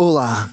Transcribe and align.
Olá, 0.00 0.48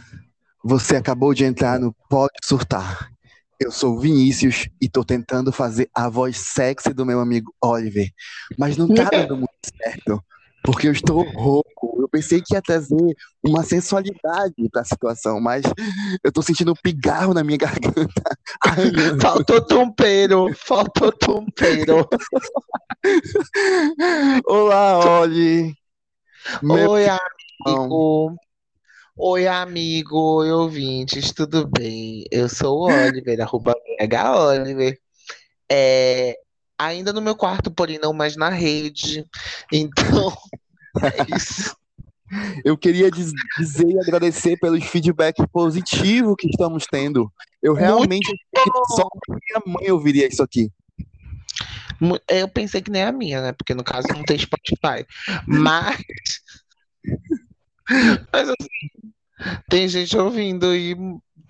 você 0.63 0.95
acabou 0.95 1.31
de 1.31 1.45
entrar 1.45 1.79
no 1.79 1.95
Pode 2.09 2.33
Surtar. 2.43 3.11
Eu 3.59 3.71
sou 3.71 3.99
Vinícius 3.99 4.68
e 4.81 4.89
tô 4.89 5.04
tentando 5.05 5.52
fazer 5.52 5.88
a 5.93 6.09
voz 6.09 6.36
sexy 6.36 6.91
do 6.95 7.05
meu 7.05 7.20
amigo 7.20 7.54
Oliver, 7.63 8.09
mas 8.57 8.75
não 8.75 8.88
tá 8.88 9.04
dando 9.13 9.38
muito 9.38 9.52
certo, 9.77 10.20
porque 10.63 10.88
eu 10.88 10.91
estou 10.91 11.21
rouco. 11.21 12.02
Eu 12.02 12.09
pensei 12.09 12.41
que 12.41 12.55
ia 12.55 12.61
trazer 12.61 13.16
uma 13.43 13.61
sensualidade 13.61 14.55
pra 14.71 14.84
situação, 14.84 15.39
mas 15.39 15.64
eu 16.23 16.32
tô 16.32 16.41
sentindo 16.41 16.71
um 16.71 16.82
pigarro 16.82 17.32
na 17.32 17.43
minha 17.43 17.59
garganta. 17.62 18.23
Faltou 19.21 19.62
tumpeiro, 19.62 20.52
faltou 20.55 21.12
tumpeiro. 21.12 22.09
Olá, 24.48 25.19
Oli. 25.21 25.71
Oi, 26.64 27.05
amigo. 27.07 28.36
Oi, 29.18 29.47
amigo, 29.47 30.18
oi, 30.39 30.51
ouvintes, 30.51 31.32
tudo 31.32 31.65
bem? 31.68 32.25
Eu 32.30 32.50
sou 32.50 32.80
o 32.80 32.92
Oliver, 32.92 33.39
arroba 33.41 33.73
Oliver. 34.50 35.00
É, 35.72 36.38
ainda 36.78 37.14
no 37.14 37.22
meu 37.22 37.36
quarto, 37.36 37.72
porém 37.72 37.97
não 37.97 38.11
mais 38.14 38.36
na 38.36 38.50
rede. 38.50 39.25
Então, 39.72 40.36
é 41.02 41.25
isso. 41.33 41.75
Eu 42.66 42.78
queria 42.78 43.09
diz- 43.09 43.31
dizer 43.58 43.88
e 43.88 44.00
agradecer 44.00 44.58
pelos 44.58 44.83
feedback 44.83 45.47
positivo 45.47 46.36
que 46.36 46.47
estamos 46.50 46.86
tendo. 46.86 47.31
Eu 47.63 47.73
realmente 47.73 48.27
achei 48.27 48.72
que 48.72 48.94
só 48.95 49.08
minha 49.30 49.61
mãe 49.66 49.91
ouviria 49.91 50.27
isso 50.27 50.44
aqui. 50.44 50.69
Mu- 52.02 52.19
Eu 52.27 52.47
pensei 52.50 52.81
que 52.81 52.91
nem 52.91 53.03
a 53.03 53.11
minha, 53.11 53.41
né? 53.41 53.53
Porque 53.53 53.73
no 53.73 53.83
caso 53.83 54.08
não 54.09 54.23
tem 54.23 54.38
Spotify. 54.38 55.05
Mas, 55.47 55.97
mas 58.31 58.50
assim, 58.50 59.11
tem 59.69 59.88
gente 59.88 60.17
ouvindo 60.17 60.75
e 60.75 60.95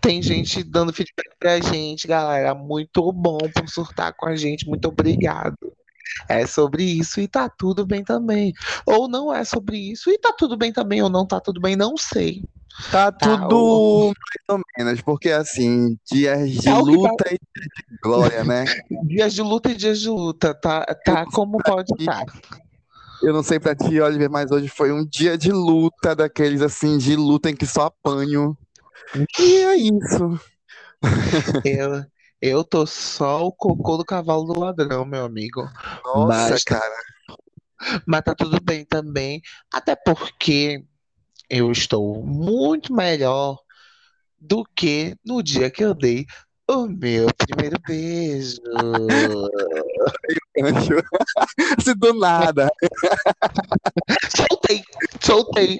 tem 0.01 0.21
gente 0.21 0.63
dando 0.63 0.93
feedback 0.93 1.29
pra 1.39 1.59
gente, 1.59 2.07
galera. 2.07 2.53
Muito 2.53 3.11
bom 3.11 3.37
por 3.37 3.67
surtar 3.69 4.13
com 4.15 4.27
a 4.27 4.35
gente. 4.35 4.67
Muito 4.67 4.87
obrigado. 4.87 5.57
É 6.29 6.45
sobre 6.45 6.83
isso 6.83 7.19
e 7.19 7.27
tá 7.27 7.49
tudo 7.49 7.85
bem 7.85 8.03
também. 8.03 8.53
Ou 8.85 9.07
não 9.07 9.33
é 9.33 9.43
sobre 9.43 9.77
isso 9.77 10.09
e 10.11 10.17
tá 10.17 10.33
tudo 10.37 10.55
bem 10.55 10.71
também, 10.71 11.01
ou 11.01 11.09
não 11.09 11.25
tá 11.25 11.39
tudo 11.39 11.59
bem, 11.59 11.75
não 11.75 11.97
sei. 11.97 12.43
Tá 12.91 13.11
Tá, 13.11 13.37
tudo 13.47 14.13
mais 14.13 14.13
ou 14.49 14.61
menos, 14.77 15.01
porque 15.01 15.29
assim, 15.31 15.97
dias 16.11 16.51
de 16.51 16.57
É 16.57 16.61
que 16.61 16.69
tá- 16.71 16.79
luta 16.79 17.25
e 17.33 17.37
dias 17.37 17.67
de 17.89 17.97
glória, 18.03 18.43
né? 18.43 18.65
Dias 19.03 19.33
de 19.33 19.41
luta 19.41 19.71
e 19.71 19.75
dias 19.75 19.99
de 19.99 20.09
luta, 20.09 20.53
tá, 20.53 20.85
tá 21.05 21.25
como 21.25 21.57
pode 21.63 21.93
estar. 21.97 22.25
Eu 23.25 23.33
não 23.33 23.41
sei 23.41 23.59
pra 23.59 23.75
ti, 23.75 23.99
Oliver, 23.99 24.29
mas 24.29 24.51
hoje 24.51 24.67
foi 24.67 24.91
um 24.91 25.03
dia 25.03 25.35
de 25.35 25.51
luta, 25.51 26.15
daqueles 26.15 26.61
assim, 26.61 26.95
de 26.95 27.15
luta 27.15 27.49
em 27.49 27.55
que 27.55 27.65
só 27.65 27.85
apanho. 27.87 28.55
E 29.39 29.57
é 29.63 29.75
isso. 29.77 30.39
Eu, 31.65 32.05
eu 32.41 32.63
tô 32.63 32.85
só 32.85 33.43
o 33.45 33.51
cocô 33.51 33.97
do 33.97 34.05
cavalo 34.05 34.43
do 34.45 34.59
ladrão, 34.59 35.05
meu 35.05 35.25
amigo. 35.25 35.67
Nossa, 36.03 36.27
Mas 36.27 36.63
tá, 36.63 36.79
cara. 36.79 38.01
mas 38.05 38.21
tá 38.21 38.35
tudo 38.35 38.59
bem 38.61 38.85
também. 38.85 39.41
Até 39.73 39.95
porque 39.95 40.83
eu 41.49 41.71
estou 41.71 42.23
muito 42.23 42.93
melhor 42.93 43.57
do 44.39 44.63
que 44.75 45.15
no 45.25 45.41
dia 45.41 45.71
que 45.71 45.83
eu 45.83 45.95
dei 45.95 46.25
o 46.67 46.87
meu 46.87 47.27
primeiro 47.37 47.77
beijo. 47.87 48.61
Anjo. 50.61 51.03
Assim, 51.77 51.95
do 51.95 52.13
nada. 52.13 52.69
Soltei, 54.35 54.83
soltei. 55.21 55.79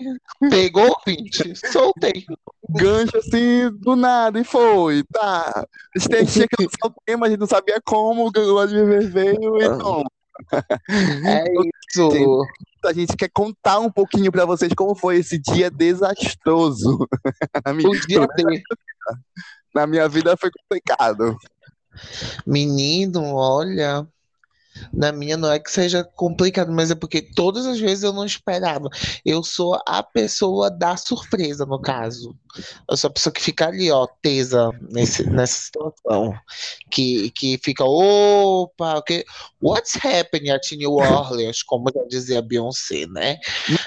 Pegou 0.50 0.92
o 0.92 0.98
20, 1.06 1.56
soltei. 1.72 2.26
Gancho 2.70 3.18
assim, 3.18 3.72
do 3.80 3.96
nada, 3.96 4.40
e 4.40 4.44
foi. 4.44 5.04
Tá. 5.12 5.66
A 5.96 6.00
gente 6.00 6.32
tinha 6.32 6.48
que 6.48 6.62
lançar 6.62 6.88
o 6.88 7.02
tema, 7.06 7.26
a 7.26 7.30
gente 7.30 7.40
não 7.40 7.48
sabia 7.48 7.80
como, 7.84 8.28
o 8.28 8.56
Oliver 8.56 9.10
veio, 9.10 9.58
então. 9.62 10.04
É 11.26 11.46
isso. 11.90 12.42
A 12.86 12.94
gente 12.94 13.16
quer 13.16 13.30
contar 13.34 13.80
um 13.80 13.90
pouquinho 13.90 14.32
pra 14.32 14.46
vocês 14.46 14.72
como 14.76 14.94
foi 14.94 15.18
esse 15.18 15.40
dia 15.40 15.72
desastroso. 15.72 17.08
O 17.86 18.08
dia 18.08 18.28
D. 18.28 18.64
na 19.76 19.86
minha 19.86 20.08
vida 20.08 20.36
foi 20.38 20.50
complicado. 20.50 21.36
Menino, 22.46 23.36
olha. 23.36 24.08
Na 24.92 25.10
minha 25.14 25.38
não 25.38 25.50
é 25.50 25.58
que 25.58 25.72
seja 25.72 26.04
complicado, 26.04 26.70
mas 26.70 26.92
é 26.92 26.96
porque 26.96 27.22
todas 27.22 27.66
as 27.66 27.80
vezes 27.80 28.04
eu 28.04 28.12
não 28.12 28.26
esperava. 28.26 28.90
Eu 29.26 29.42
sou 29.42 29.80
a 29.88 30.04
pessoa 30.04 30.70
da 30.70 30.98
surpresa, 30.98 31.66
no 31.66 31.80
caso. 31.80 32.36
Eu 32.90 32.98
sou 32.98 33.10
a 33.10 33.14
pessoa 33.14 33.32
que 33.32 33.42
fica 33.42 33.68
ali, 33.68 33.90
ó, 33.90 34.06
tesa 34.22 34.72
nesse, 34.92 35.30
nessa 35.30 35.58
situação. 35.58 36.34
Que, 36.92 37.32
que 37.32 37.58
fica, 37.64 37.86
opa, 37.86 38.98
okay, 38.98 39.24
what's 39.62 39.96
happening 39.96 40.50
at 40.50 40.70
New 40.74 40.92
Orleans? 40.96 41.64
Como 41.64 41.90
já 41.94 42.04
dizia 42.10 42.42
Beyoncé, 42.42 43.06
né? 43.08 43.38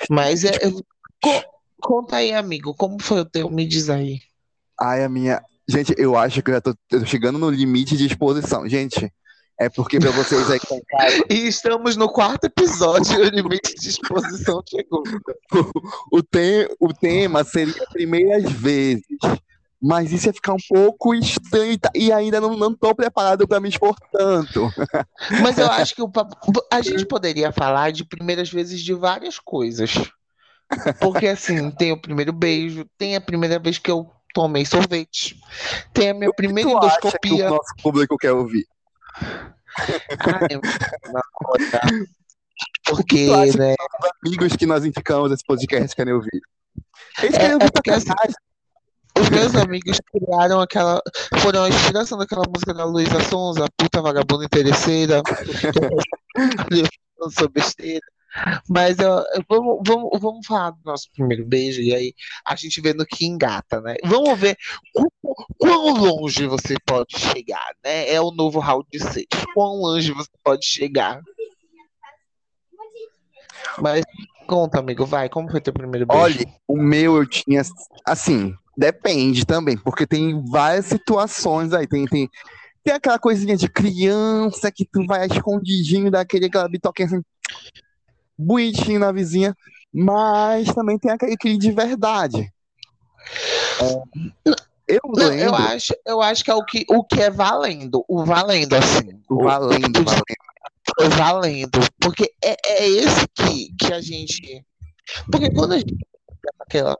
Mas 0.08 0.42
é, 0.44 0.52
eu- 0.62 0.82
co- 1.22 1.44
conta 1.82 2.16
aí, 2.16 2.32
amigo, 2.32 2.74
como 2.74 2.96
foi 3.02 3.20
o 3.20 3.26
teu? 3.26 3.50
Me 3.50 3.66
diz 3.66 3.90
aí. 3.90 4.20
Ai, 4.80 5.04
a 5.04 5.08
minha. 5.08 5.42
Gente, 5.68 5.94
eu 5.98 6.16
acho 6.16 6.42
que 6.42 6.50
eu 6.50 6.54
já 6.54 6.60
tô, 6.60 6.70
eu 6.90 7.00
tô 7.00 7.06
chegando 7.06 7.38
no 7.38 7.50
limite 7.50 7.96
de 7.96 8.06
exposição. 8.06 8.66
Gente, 8.68 9.12
é 9.60 9.68
porque 9.68 9.98
pra 9.98 10.10
vocês 10.12 10.50
aí 10.50 10.58
que 10.58 10.64
estão 10.64 10.80
casa, 10.88 11.24
E 11.28 11.46
estamos 11.46 11.96
no 11.96 12.08
quarto 12.08 12.44
episódio, 12.44 13.20
o 13.20 13.24
limite 13.24 13.74
de 13.74 13.88
exposição 13.88 14.62
chegou. 14.68 15.02
o, 16.12 16.22
te, 16.22 16.74
o 16.80 16.92
tema 16.94 17.44
seria 17.44 17.84
primeiras 17.92 18.50
vezes. 18.50 19.04
Mas 19.80 20.10
isso 20.12 20.26
ia 20.26 20.32
ficar 20.32 20.54
um 20.54 20.62
pouco 20.68 21.14
estranho 21.14 21.72
e 21.72 21.78
tá- 21.78 21.90
e 21.94 22.10
ainda 22.10 22.40
não, 22.40 22.56
não 22.56 22.74
tô 22.74 22.92
preparado 22.94 23.46
pra 23.46 23.60
me 23.60 23.68
expor 23.68 23.94
tanto. 24.12 24.68
Mas 25.42 25.58
eu 25.58 25.70
acho 25.70 25.94
que 25.94 26.02
o 26.02 26.10
a 26.72 26.80
gente 26.80 27.06
poderia 27.06 27.52
falar 27.52 27.92
de 27.92 28.04
primeiras 28.04 28.50
vezes 28.50 28.80
de 28.80 28.92
várias 28.94 29.38
coisas. 29.38 29.92
Porque 31.00 31.28
assim, 31.28 31.70
tem 31.70 31.92
o 31.92 32.00
primeiro 32.00 32.32
beijo, 32.32 32.84
tem 32.98 33.14
a 33.14 33.20
primeira 33.20 33.58
vez 33.58 33.78
que 33.78 33.90
eu 33.90 34.10
tomei 34.34 34.64
sorvete, 34.64 35.40
tem 35.92 36.10
a 36.10 36.14
minha 36.14 36.32
primeira 36.32 36.70
tu 36.70 36.76
acha 36.78 37.18
que 37.18 37.28
o 37.30 37.34
endoscopia. 37.34 37.50
nosso 37.50 37.74
público 37.82 38.16
quer 38.16 38.32
ouvir? 38.32 38.66
Ai, 39.20 40.60
nossa. 41.12 41.80
Porque, 42.84 43.26
Tu 43.26 43.34
acha 43.34 43.58
né? 43.58 43.74
Os 44.24 44.28
amigos 44.28 44.56
que 44.56 44.66
nós 44.66 44.84
indicamos 44.84 45.30
esse 45.32 45.44
podcast 45.44 45.94
querem 45.94 46.14
ouvir. 46.14 46.40
Eles 47.22 47.34
É, 47.34 47.38
querem 47.38 47.50
é 47.52 47.54
ouvir 47.54 47.72
porque 47.72 47.90
assim, 47.90 48.12
os 49.20 49.28
meus 49.30 49.54
amigos 49.54 49.98
criaram 50.10 50.60
aquela. 50.60 51.00
Foram 51.40 51.64
a 51.64 51.68
inspiração 51.68 52.18
daquela 52.18 52.44
música 52.48 52.72
da 52.74 52.84
Luísa 52.84 53.20
Sonza, 53.28 53.66
puta 53.76 54.00
vagabunda 54.00 54.44
interesseira. 54.44 55.22
Eu 57.20 57.30
sou 57.30 57.48
besteira. 57.48 58.00
Mas 58.68 58.96
vamos, 59.48 59.78
vamos, 59.86 60.20
vamos 60.20 60.46
falar 60.46 60.70
do 60.70 60.80
nosso 60.84 61.10
primeiro 61.12 61.46
beijo 61.46 61.80
e 61.80 61.94
aí 61.94 62.14
a 62.44 62.54
gente 62.54 62.80
vê 62.80 62.92
no 62.92 63.06
que 63.06 63.24
engata, 63.24 63.80
né? 63.80 63.96
Vamos 64.04 64.38
ver 64.38 64.56
quão, 64.92 65.10
quão 65.58 65.94
longe 65.94 66.46
você 66.46 66.74
pode 66.84 67.18
chegar, 67.18 67.74
né? 67.82 68.10
É 68.12 68.20
o 68.20 68.30
novo 68.30 68.58
round 68.58 68.86
de 68.92 69.00
seis. 69.00 69.26
Quão 69.54 69.76
longe 69.76 70.12
você 70.12 70.30
pode 70.44 70.66
chegar. 70.66 71.20
Mas 73.78 74.04
conta, 74.46 74.78
amigo, 74.78 75.04
vai, 75.04 75.28
como 75.28 75.50
foi 75.50 75.60
teu 75.60 75.72
primeiro 75.72 76.06
beijo? 76.06 76.22
Olha, 76.22 76.54
o 76.66 76.76
meu 76.76 77.16
eu 77.16 77.26
tinha. 77.26 77.62
Assim, 78.04 78.54
depende 78.76 79.44
também, 79.44 79.76
porque 79.76 80.06
tem 80.06 80.42
várias 80.46 80.86
situações 80.86 81.72
aí. 81.72 81.86
Tem, 81.86 82.04
tem, 82.06 82.30
tem 82.84 82.94
aquela 82.94 83.18
coisinha 83.18 83.56
de 83.56 83.68
criança 83.68 84.70
que 84.70 84.84
tu 84.84 85.04
vai 85.06 85.26
escondidinho 85.26 86.10
daquele 86.10 86.46
aquela 86.46 86.68
bitoquinha 86.68 87.06
assim, 87.06 87.22
bonitinho 88.38 89.00
na 89.00 89.10
vizinha, 89.10 89.54
mas 89.92 90.72
também 90.74 90.98
tem 90.98 91.10
aquele, 91.10 91.58
de 91.58 91.72
verdade. 91.72 92.52
É, 93.80 94.02
eu 94.88 95.00
Não, 95.14 95.32
eu 95.34 95.54
acho, 95.54 95.94
eu 96.06 96.22
acho 96.22 96.44
que 96.44 96.50
é 96.50 96.54
o 96.54 96.64
que, 96.64 96.84
o 96.88 97.04
que 97.04 97.20
é 97.20 97.30
valendo, 97.30 98.04
o 98.08 98.24
valendo, 98.24 98.74
assim. 98.74 99.20
o 99.28 99.42
valendo, 99.42 100.00
o- 100.00 100.04
valendo. 100.04 100.22
o 101.00 101.10
valendo. 101.10 101.80
Porque 102.00 102.32
é, 102.42 102.56
é 102.66 102.88
esse 102.88 103.28
que, 103.34 103.74
que 103.78 103.92
a 103.92 104.00
gente. 104.00 104.64
Porque 105.30 105.50
quando 105.50 105.72
a 105.72 105.78
gente 105.78 105.94
aquela 106.60 106.96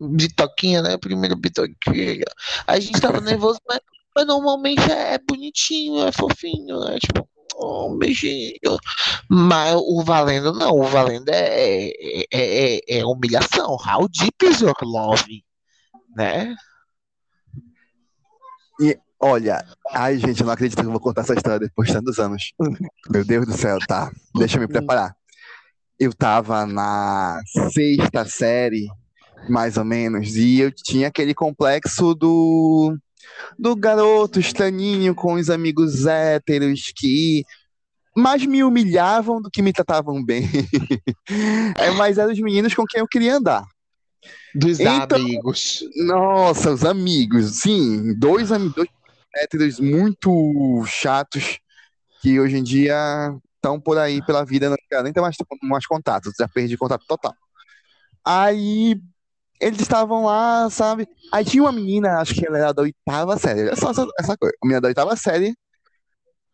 bitoquinha, 0.00 0.82
né? 0.82 0.96
Primeiro 0.98 1.36
bitoquinha, 1.36 2.24
a 2.66 2.80
gente 2.80 3.00
tava 3.00 3.20
nervoso, 3.20 3.60
mas, 3.68 3.78
mas 4.16 4.26
normalmente 4.26 4.90
é, 4.90 5.14
é 5.14 5.18
bonitinho, 5.18 6.04
é 6.06 6.10
fofinho, 6.12 6.82
é 6.88 6.98
tipo. 6.98 7.28
Um 7.56 7.96
beijinho. 7.98 8.78
Mas 9.28 9.74
o 9.74 10.02
valendo 10.04 10.52
não, 10.52 10.72
o 10.72 10.84
valendo 10.84 11.28
é, 11.28 11.88
é, 11.88 12.24
é, 12.32 12.76
é- 12.76 12.98
é 12.98 13.04
humilhação. 13.04 13.76
How 13.76 14.08
deep 14.08 14.46
is 14.46 14.60
your 14.60 14.74
love? 14.82 15.44
Né? 16.16 16.54
Olha, 19.22 19.62
ai, 19.90 20.16
gente, 20.16 20.40
eu 20.40 20.46
não 20.46 20.54
acredito 20.54 20.80
que 20.80 20.86
eu 20.86 20.90
vou 20.90 20.98
contar 20.98 21.20
essa 21.20 21.34
história 21.34 21.58
depois 21.58 21.88
de 21.88 21.94
tantos 21.94 22.18
anos. 22.18 22.54
Meu 23.10 23.22
Deus 23.22 23.46
do 23.46 23.52
céu, 23.52 23.78
tá. 23.86 24.10
Deixa 24.34 24.56
eu 24.56 24.62
me 24.62 24.66
preparar. 24.66 25.14
Eu 25.98 26.14
tava 26.14 26.64
na 26.64 27.38
sexta 27.70 28.24
série 28.24 28.88
mais 29.46 29.76
ou 29.76 29.84
menos. 29.84 30.36
E 30.36 30.60
eu 30.60 30.72
tinha 30.72 31.08
aquele 31.08 31.34
complexo 31.34 32.14
do 32.14 32.96
do 33.58 33.74
garoto 33.76 34.40
estranhinho 34.40 35.14
com 35.14 35.34
os 35.34 35.50
amigos 35.50 36.06
héteros 36.06 36.92
que 36.96 37.44
mais 38.16 38.44
me 38.44 38.64
humilhavam 38.64 39.40
do 39.40 39.50
que 39.50 39.62
me 39.62 39.72
tratavam 39.72 40.24
bem. 40.24 40.48
é, 41.78 41.90
mas 41.92 42.18
eram 42.18 42.32
os 42.32 42.40
meninos 42.40 42.74
com 42.74 42.84
quem 42.84 43.00
eu 43.00 43.08
queria 43.08 43.36
andar. 43.36 43.64
Dos 44.54 44.80
então, 44.80 45.18
amigos. 45.18 45.84
Nossa, 45.96 46.72
os 46.72 46.84
amigos, 46.84 47.60
sim. 47.60 48.14
Dois 48.18 48.50
amigos 48.50 48.86
héteros 49.34 49.78
muito 49.78 50.84
chatos 50.86 51.58
que 52.20 52.38
hoje 52.38 52.56
em 52.56 52.62
dia 52.62 53.34
estão 53.54 53.80
por 53.80 53.98
aí 53.98 54.24
pela 54.24 54.44
vida, 54.44 54.68
não 54.68 54.76
quero 54.88 55.04
nem 55.04 55.12
ter 55.12 55.20
mais, 55.20 55.36
mais 55.62 55.86
contatos, 55.86 56.32
já 56.38 56.48
perdi 56.48 56.76
contato 56.76 57.04
total. 57.06 57.34
Aí 58.24 59.00
eles 59.60 59.80
estavam 59.80 60.24
lá, 60.24 60.70
sabe? 60.70 61.06
Aí 61.32 61.44
tinha 61.44 61.62
uma 61.62 61.72
menina, 61.72 62.18
acho 62.18 62.34
que 62.34 62.46
ela 62.46 62.58
era 62.58 62.72
da 62.72 62.82
oitava 62.82 63.36
série, 63.38 63.68
é 63.68 63.76
só 63.76 63.90
essa, 63.90 64.06
essa 64.18 64.36
coisa, 64.36 64.54
a 64.62 64.66
menina 64.66 64.80
da 64.80 64.88
oitava 64.88 65.14
série, 65.16 65.54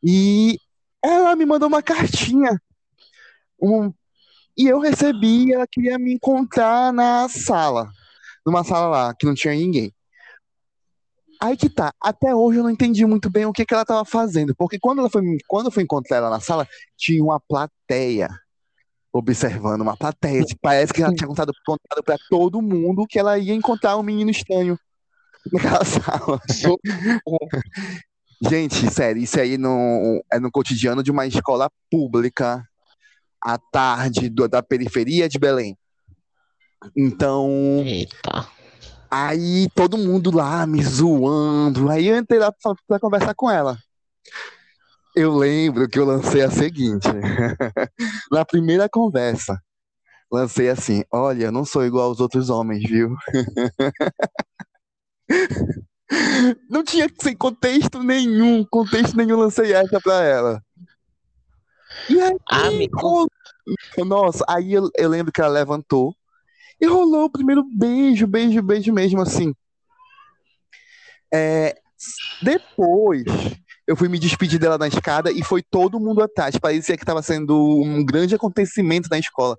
e 0.03 0.59
ela 1.03 1.37
me 1.37 1.47
mandou 1.47 1.69
uma 1.69 1.83
cartinha. 1.83 2.61
Um, 3.63 3.93
e 4.59 4.67
eu 4.67 4.81
recebi, 4.81 5.53
ela 5.53 5.67
queria 5.71 5.99
me 5.99 6.15
encontrar 6.15 6.93
na 6.93 7.29
sala, 7.29 7.89
numa 8.45 8.65
sala 8.65 8.89
lá, 8.89 9.15
que 9.15 9.27
não 9.27 9.35
tinha 9.35 9.55
ninguém. 9.55 9.93
Aí 11.41 11.57
que 11.57 11.69
tá, 11.69 11.93
até 12.01 12.35
hoje 12.35 12.59
eu 12.59 12.63
não 12.65 12.71
entendi 12.71 13.05
muito 13.05 13.31
bem 13.31 13.45
o 13.45 13.53
que, 13.53 13.65
que 13.65 13.75
ela 13.75 13.85
tava 13.85 14.05
fazendo, 14.05 14.55
porque 14.57 14.79
quando, 14.81 15.01
ela 15.01 15.11
foi, 15.11 15.23
quando 15.47 15.67
eu 15.67 15.73
fui 15.73 15.83
encontrar 15.83 16.17
ela 16.17 16.31
na 16.31 16.41
sala, 16.41 16.67
tinha 16.97 17.23
uma 17.23 17.39
plateia 17.39 18.29
observando 19.13 19.81
uma 19.81 19.97
plateia. 19.97 20.45
Parece 20.61 20.93
que 20.93 21.03
ela 21.03 21.15
tinha 21.15 21.29
contado, 21.29 21.53
contado 21.65 22.03
para 22.05 22.17
todo 22.29 22.63
mundo 22.63 23.07
que 23.09 23.19
ela 23.19 23.39
ia 23.39 23.55
encontrar 23.55 23.97
um 23.97 24.03
menino 24.03 24.31
estranho 24.31 24.79
naquela 25.53 25.85
sala. 25.85 26.41
Gente, 28.41 28.91
sério, 28.91 29.23
isso 29.23 29.41
aí 29.41 29.57
no, 29.57 30.23
é 30.31 30.39
no 30.39 30.51
cotidiano 30.51 31.03
de 31.03 31.11
uma 31.11 31.27
escola 31.27 31.71
pública 31.91 32.63
à 33.43 33.57
tarde 33.57 34.29
do, 34.29 34.47
da 34.49 34.63
periferia 34.63 35.29
de 35.29 35.39
Belém. 35.39 35.77
Então. 36.95 37.83
Eita. 37.85 38.47
Aí 39.11 39.69
todo 39.75 39.97
mundo 39.97 40.35
lá 40.35 40.67
me 40.67 40.83
zoando. 40.83 41.89
Aí 41.89 42.09
eu 42.09 42.17
entrei 42.17 42.39
lá 42.39 42.53
pra, 42.53 42.75
pra 42.87 43.01
conversar 43.01 43.35
com 43.35 43.51
ela. 43.51 43.79
Eu 45.17 45.35
lembro 45.35 45.89
que 45.89 45.99
eu 45.99 46.05
lancei 46.05 46.43
a 46.43 46.51
seguinte. 46.51 47.09
Na 48.31 48.45
primeira 48.45 48.87
conversa, 48.87 49.59
lancei 50.31 50.69
assim: 50.69 51.03
Olha, 51.11 51.51
não 51.51 51.65
sou 51.65 51.87
igual 51.87 52.09
aos 52.09 52.21
outros 52.21 52.51
homens, 52.51 52.83
viu? 52.83 53.17
Não 56.71 56.85
tinha 56.85 57.09
sem 57.21 57.37
contexto 57.37 58.01
nenhum, 58.01 58.65
contexto 58.65 59.17
nenhum, 59.17 59.39
lancei 59.39 59.73
essa 59.73 60.01
pra 60.01 60.23
ela. 60.23 60.63
E 62.09 62.21
aí, 62.21 62.37
Amigo. 62.49 63.29
nossa, 63.99 64.45
aí 64.49 64.73
eu, 64.73 64.89
eu 64.97 65.09
lembro 65.09 65.33
que 65.33 65.41
ela 65.41 65.51
levantou 65.51 66.15
e 66.81 66.87
rolou 66.87 67.25
o 67.25 67.31
primeiro 67.31 67.65
beijo, 67.65 68.25
beijo, 68.27 68.63
beijo 68.63 68.93
mesmo, 68.93 69.21
assim. 69.21 69.53
É, 71.35 71.77
depois, 72.41 73.25
eu 73.87 73.97
fui 73.97 74.09
me 74.09 74.19
despedir 74.19 74.59
dela 74.59 74.79
na 74.79 74.89
escada 74.89 75.31
e 75.31 75.43
foi 75.43 75.63
todo 75.63 76.01
mundo 76.01 76.23
atrás. 76.23 76.59
Parecia 76.59 76.97
que 76.97 77.03
estava 77.03 77.23
sendo 77.23 77.57
um 77.83 78.05
grande 78.05 78.35
acontecimento 78.35 79.09
na 79.11 79.19
escola. 79.19 79.57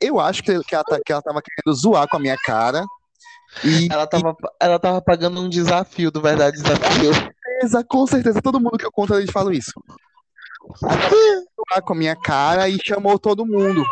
Eu 0.00 0.18
acho 0.18 0.42
que, 0.42 0.58
que, 0.64 0.74
ela, 0.74 0.84
tá, 0.84 0.98
que 1.04 1.12
ela 1.12 1.22
tava 1.22 1.40
querendo 1.42 1.76
zoar 1.76 2.08
com 2.08 2.16
a 2.16 2.20
minha 2.20 2.36
cara. 2.36 2.84
E, 3.64 3.88
ela, 3.90 4.06
tava, 4.06 4.30
e... 4.30 4.64
ela 4.64 4.78
tava 4.78 5.02
pagando 5.02 5.40
um 5.40 5.48
desafio, 5.48 6.10
do 6.10 6.20
verdade, 6.20 6.60
desafio. 6.60 7.10
Com 7.10 7.14
certeza, 7.14 7.84
com 7.84 8.06
certeza. 8.06 8.42
Todo 8.42 8.60
mundo 8.60 8.78
que 8.78 8.86
eu 8.86 8.92
conto, 8.92 9.14
eles 9.14 9.30
falam 9.30 9.52
isso. 9.52 9.72
Ela 10.82 10.98
zoar 11.00 11.82
com 11.82 11.92
a 11.92 11.96
minha 11.96 12.16
cara 12.16 12.68
e 12.68 12.78
chamou 12.84 13.18
todo 13.18 13.46
mundo. 13.46 13.84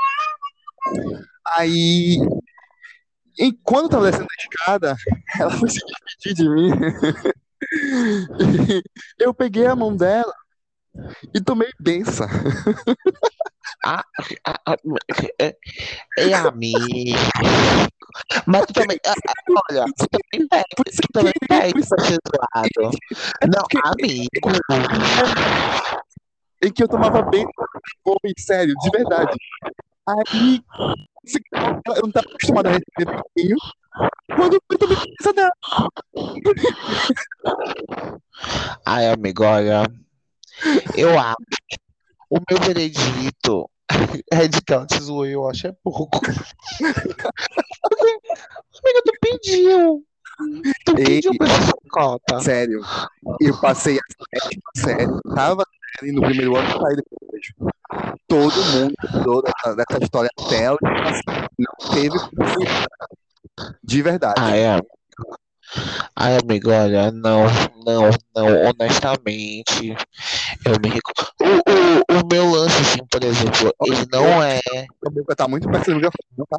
Aí 1.56 2.18
e 3.38 3.52
quando 3.62 3.84
eu 3.84 3.90
tava 3.90 4.10
descendo 4.10 4.26
a 4.26 4.42
escada, 4.42 4.96
ela 5.38 5.50
foi 5.50 5.68
se 5.70 5.78
despedir 5.78 6.34
de 6.34 6.48
mim. 6.48 6.70
eu 9.18 9.34
peguei 9.34 9.66
a 9.66 9.76
mão 9.76 9.96
dela 9.96 10.34
e 11.34 11.40
tomei 11.40 11.70
benção. 11.78 12.26
Ah, 13.84 14.02
ah, 14.46 14.60
ah, 14.66 14.76
é, 15.40 15.56
é 16.18 16.34
amigo. 16.34 17.16
Mas 18.46 18.66
tu 18.66 18.72
também. 18.72 18.98
Olha, 19.70 19.84
tu 19.96 20.06
também 20.08 20.48
pede. 20.48 20.64
Tu 20.76 21.12
também 21.12 21.32
pra 21.48 21.66
ser 21.82 22.18
zoado. 22.26 22.98
Não, 23.46 23.64
amigo. 23.84 24.28
Em 26.62 26.72
que 26.72 26.82
eu 26.82 26.88
tomava 26.88 27.22
bem, 27.22 27.46
sério, 28.38 28.74
de 28.74 28.90
verdade. 28.90 29.36
Aí 30.08 30.60
eu 31.94 32.02
não 32.02 32.08
estava 32.08 32.26
acostumada 32.26 32.70
a 32.70 32.72
receber 32.72 33.22
pouquinho. 33.22 33.56
Quando 34.34 34.54
eu 34.54 34.78
tomei 34.78 34.96
pizza 34.96 35.32
dela. 35.32 35.52
Ai, 38.84 39.08
amigo, 39.10 39.44
olha. 39.44 39.84
Eu 40.96 41.18
acho. 41.18 41.36
O 42.30 42.38
meu 42.48 42.60
veredito 42.60 43.70
é 44.30 44.46
de 44.46 44.60
que 44.60 44.72
ela 44.72 44.86
te 44.86 45.00
zoou, 45.00 45.26
eu 45.26 45.48
acho 45.48 45.66
é 45.66 45.72
pouco. 45.82 46.20
Amiga, 46.26 46.42
tu 49.04 49.12
pediu. 49.20 50.04
Tu 50.84 50.94
pediu 50.94 51.36
pra 51.36 51.46
essa 51.48 51.72
cota. 51.90 52.40
Sério. 52.40 52.80
Eu 53.40 53.58
passei 53.60 53.98
a 53.98 54.38
sétima 54.38 54.70
série, 54.76 55.20
tava 55.34 55.64
série 55.98 56.12
no 56.12 56.22
primeiro 56.22 56.56
ano 56.56 56.68
e 56.68 56.72
saí 56.72 56.96
depois 56.96 57.42
todo 58.28 58.54
mundo 58.72 58.94
toda 59.24 59.50
dessa 59.74 60.02
história 60.02 60.30
até 60.38 60.68
não 60.70 61.92
teve 61.92 62.16
de 63.82 64.02
verdade. 64.02 64.34
Ah, 64.38 64.56
é. 64.56 64.80
Ai, 66.16 66.38
amigo, 66.42 66.70
olha, 66.70 67.10
não, 67.12 67.44
não, 67.84 68.10
não, 68.34 68.70
honestamente, 68.70 69.94
eu 70.64 70.72
me 70.82 70.88
recuso. 70.88 71.32
O, 71.40 72.16
o, 72.16 72.20
o 72.20 72.26
meu 72.30 72.50
lance, 72.50 72.80
assim, 72.80 73.06
por 73.10 73.22
exemplo, 73.22 73.72
ele 73.84 74.06
não 74.10 74.42
é. 74.42 74.60
Meu 75.12 75.24
tá 75.36 75.46
muito 75.46 75.68
perto 75.70 75.90
do 75.90 75.96
microfone, 75.96 76.48
tá? 76.48 76.58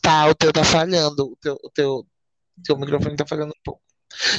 Tá, 0.00 0.28
o 0.28 0.34
teu 0.34 0.52
tá 0.52 0.64
falhando, 0.64 1.32
o 1.32 1.36
teu, 1.40 1.58
o 1.62 1.70
teu, 1.70 2.06
teu 2.64 2.78
microfone 2.78 3.16
tá 3.16 3.26
falhando 3.26 3.52
um 3.52 3.62
pouco. 3.64 3.82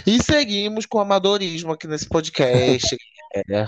E 0.06 0.24
seguimos 0.24 0.86
com 0.86 1.00
amadorismo 1.00 1.74
aqui 1.74 1.88
nesse 1.88 2.08
podcast. 2.08 2.96
é. 3.36 3.68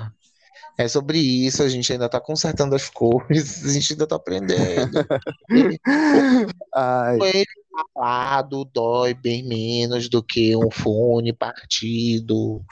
É 0.80 0.88
sobre 0.88 1.18
isso, 1.20 1.62
a 1.62 1.68
gente 1.68 1.92
ainda 1.92 2.06
está 2.06 2.22
consertando 2.22 2.74
as 2.74 2.90
coisas, 2.90 3.66
a 3.68 3.74
gente 3.74 3.92
ainda 3.92 4.06
está 4.06 4.16
aprendendo. 4.16 5.06
Ai. 6.74 7.18
Ele 7.22 7.46
falado 7.94 8.64
dói 8.64 9.14
bem 9.14 9.46
menos 9.46 10.08
do 10.08 10.24
que 10.24 10.56
um 10.56 10.72
fone 10.72 11.34
partido. 11.34 12.64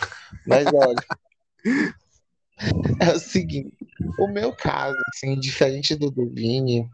Mas 0.45 0.67
olha, 0.67 0.95
é 3.01 3.11
o 3.11 3.19
seguinte, 3.19 3.75
o 4.17 4.27
meu 4.27 4.55
caso, 4.55 4.95
assim, 5.13 5.37
diferente 5.37 5.93
do 5.93 6.09
do 6.09 6.29
Vini, 6.29 6.89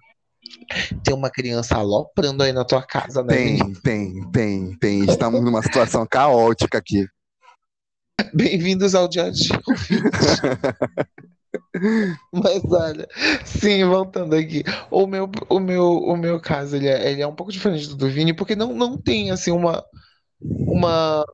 tem 1.03 1.13
uma 1.13 1.29
criança 1.29 1.75
aloprando 1.75 2.41
aí 2.41 2.51
na 2.51 2.65
tua 2.65 2.81
casa, 2.81 3.21
né? 3.21 3.35
Tem, 3.35 3.73
tem, 3.83 4.31
tem, 4.31 4.77
tem. 4.79 5.05
Estamos 5.05 5.43
numa 5.43 5.61
situação 5.61 6.07
caótica 6.07 6.79
aqui. 6.79 7.07
Bem-vindos 8.33 8.93
ao 8.95 9.07
dia 9.07 9.25
a 9.25 9.29
dia. 9.29 9.59
Mas 12.31 12.63
olha, 12.65 13.07
sim, 13.45 13.83
voltando 13.85 14.35
aqui, 14.35 14.63
o 14.91 15.07
meu, 15.07 15.29
o 15.49 15.59
meu, 15.59 15.97
o 15.97 16.15
meu 16.15 16.39
caso 16.39 16.75
ele 16.75 16.87
é, 16.87 17.11
ele 17.11 17.21
é 17.21 17.27
um 17.27 17.35
pouco 17.35 17.51
diferente 17.51 17.87
do 17.87 17.95
do 17.95 18.09
Vini, 18.09 18.33
porque 18.33 18.55
não, 18.55 18.73
não 18.73 18.97
tem 18.97 19.31
assim 19.31 19.51
uma, 19.51 19.83
uma, 20.39 21.25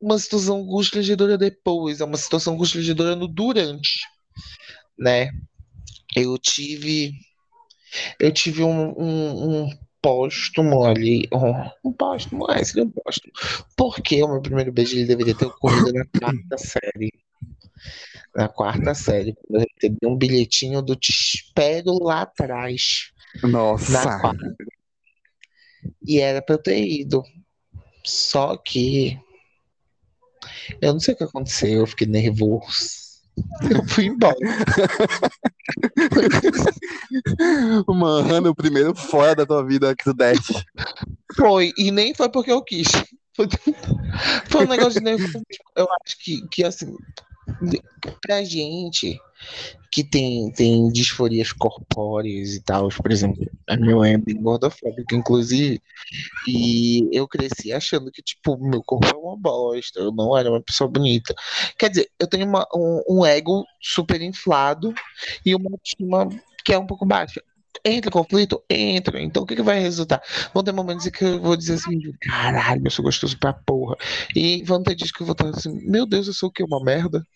uma 0.00 0.18
situação 0.18 0.66
constrangedora 0.66 1.38
depois, 1.38 2.00
é 2.00 2.04
uma 2.04 2.16
situação 2.16 2.56
constrangedora 2.56 3.14
no 3.14 3.28
durante, 3.28 4.00
né? 4.98 5.30
Eu 6.16 6.38
tive, 6.38 7.12
eu 8.20 8.32
tive 8.32 8.62
um, 8.62 8.90
um, 8.98 9.62
um 9.64 9.70
póstumo 10.04 10.84
ali. 10.84 11.26
Um 11.82 11.90
póstumo, 11.90 12.50
é, 12.50 12.62
seria 12.62 12.84
um 12.84 12.90
póstumo. 12.90 13.32
Porque 13.74 14.22
o 14.22 14.28
meu 14.28 14.42
primeiro 14.42 14.70
beijo 14.70 14.96
ele 14.96 15.06
deveria 15.06 15.34
ter 15.34 15.46
ocorrido 15.46 15.94
na 15.94 16.04
quarta 16.20 16.58
série. 16.58 17.10
Na 18.36 18.48
quarta 18.48 18.94
série, 18.94 19.34
quando 19.34 19.62
eu 19.62 19.66
recebi 19.74 19.98
um 20.06 20.16
bilhetinho 20.16 20.82
do 20.82 20.94
Te 20.94 21.10
Espero 21.10 21.98
lá 22.02 22.22
atrás. 22.22 23.12
Nossa! 23.42 24.20
E 26.06 26.20
era 26.20 26.42
pra 26.42 26.56
eu 26.56 26.62
ter 26.62 26.84
ido. 26.84 27.22
Só 28.04 28.58
que. 28.58 29.18
Eu 30.82 30.92
não 30.92 31.00
sei 31.00 31.14
o 31.14 31.16
que 31.16 31.24
aconteceu, 31.24 31.80
eu 31.80 31.86
fiquei 31.86 32.06
nervoso. 32.06 33.03
Eu 33.70 33.86
fui 33.88 34.06
embora. 34.06 34.36
Mano, 37.86 38.50
o 38.50 38.54
primeiro 38.54 38.94
fora 38.94 39.34
da 39.34 39.46
tua 39.46 39.64
vida 39.64 39.94
que 39.96 40.04
tu 40.04 40.14
desce. 40.14 40.54
Foi, 41.36 41.72
e 41.76 41.90
nem 41.90 42.14
foi 42.14 42.28
porque 42.28 42.52
eu 42.52 42.62
quis. 42.62 42.88
Foi, 43.34 43.48
foi 44.48 44.64
um 44.64 44.68
negócio 44.68 45.00
de 45.00 45.04
nervosismo. 45.04 45.42
Eu 45.74 45.88
acho 46.04 46.16
que, 46.22 46.46
que 46.48 46.64
assim, 46.64 46.94
pra 48.20 48.42
gente 48.42 49.18
que 49.90 50.02
tem, 50.02 50.50
tem 50.50 50.88
disforias 50.90 51.52
corpóreas 51.52 52.54
e 52.54 52.60
tal, 52.60 52.88
por 52.88 53.12
exemplo, 53.12 53.48
a 53.68 53.76
minha 53.76 54.14
é 54.14 54.18
bem 54.18 54.42
gordofóbica, 54.42 55.14
inclusive, 55.14 55.80
e 56.48 57.08
eu 57.12 57.28
cresci 57.28 57.72
achando 57.72 58.10
que, 58.10 58.20
tipo, 58.20 58.58
meu 58.58 58.82
corpo 58.82 59.06
é 59.06 59.16
uma 59.16 59.36
bosta, 59.36 60.00
eu 60.00 60.10
não 60.10 60.36
era 60.36 60.50
uma 60.50 60.60
pessoa 60.60 60.90
bonita. 60.90 61.32
Quer 61.78 61.90
dizer, 61.90 62.10
eu 62.18 62.26
tenho 62.26 62.46
uma, 62.46 62.66
um, 62.74 63.02
um 63.08 63.26
ego 63.26 63.64
super 63.80 64.20
inflado 64.20 64.92
e 65.46 65.54
uma 65.54 65.70
autoestima 65.70 66.28
que 66.64 66.72
é 66.72 66.78
um 66.78 66.86
pouco 66.86 67.06
baixa 67.06 67.40
entra 67.84 68.10
conflito? 68.10 68.62
Entra. 68.68 69.20
Então 69.20 69.42
o 69.42 69.46
que, 69.46 69.56
que 69.56 69.62
vai 69.62 69.78
resultar? 69.80 70.22
Vão 70.52 70.62
ter 70.62 70.72
momentos 70.72 71.06
em 71.06 71.10
que 71.10 71.24
eu 71.24 71.40
vou 71.40 71.56
dizer 71.56 71.74
assim, 71.74 71.98
caralho, 72.20 72.82
eu 72.84 72.90
sou 72.90 73.04
gostoso 73.04 73.38
pra 73.38 73.52
porra. 73.52 73.96
E 74.34 74.62
vão 74.64 74.82
ter 74.82 74.94
dias 74.94 75.10
que 75.10 75.22
eu 75.22 75.26
vou 75.26 75.32
estar 75.32 75.48
assim, 75.48 75.72
meu 75.88 76.06
Deus, 76.06 76.26
eu 76.26 76.34
sou 76.34 76.48
o 76.48 76.52
quê? 76.52 76.62
Uma 76.62 76.82
merda? 76.82 77.26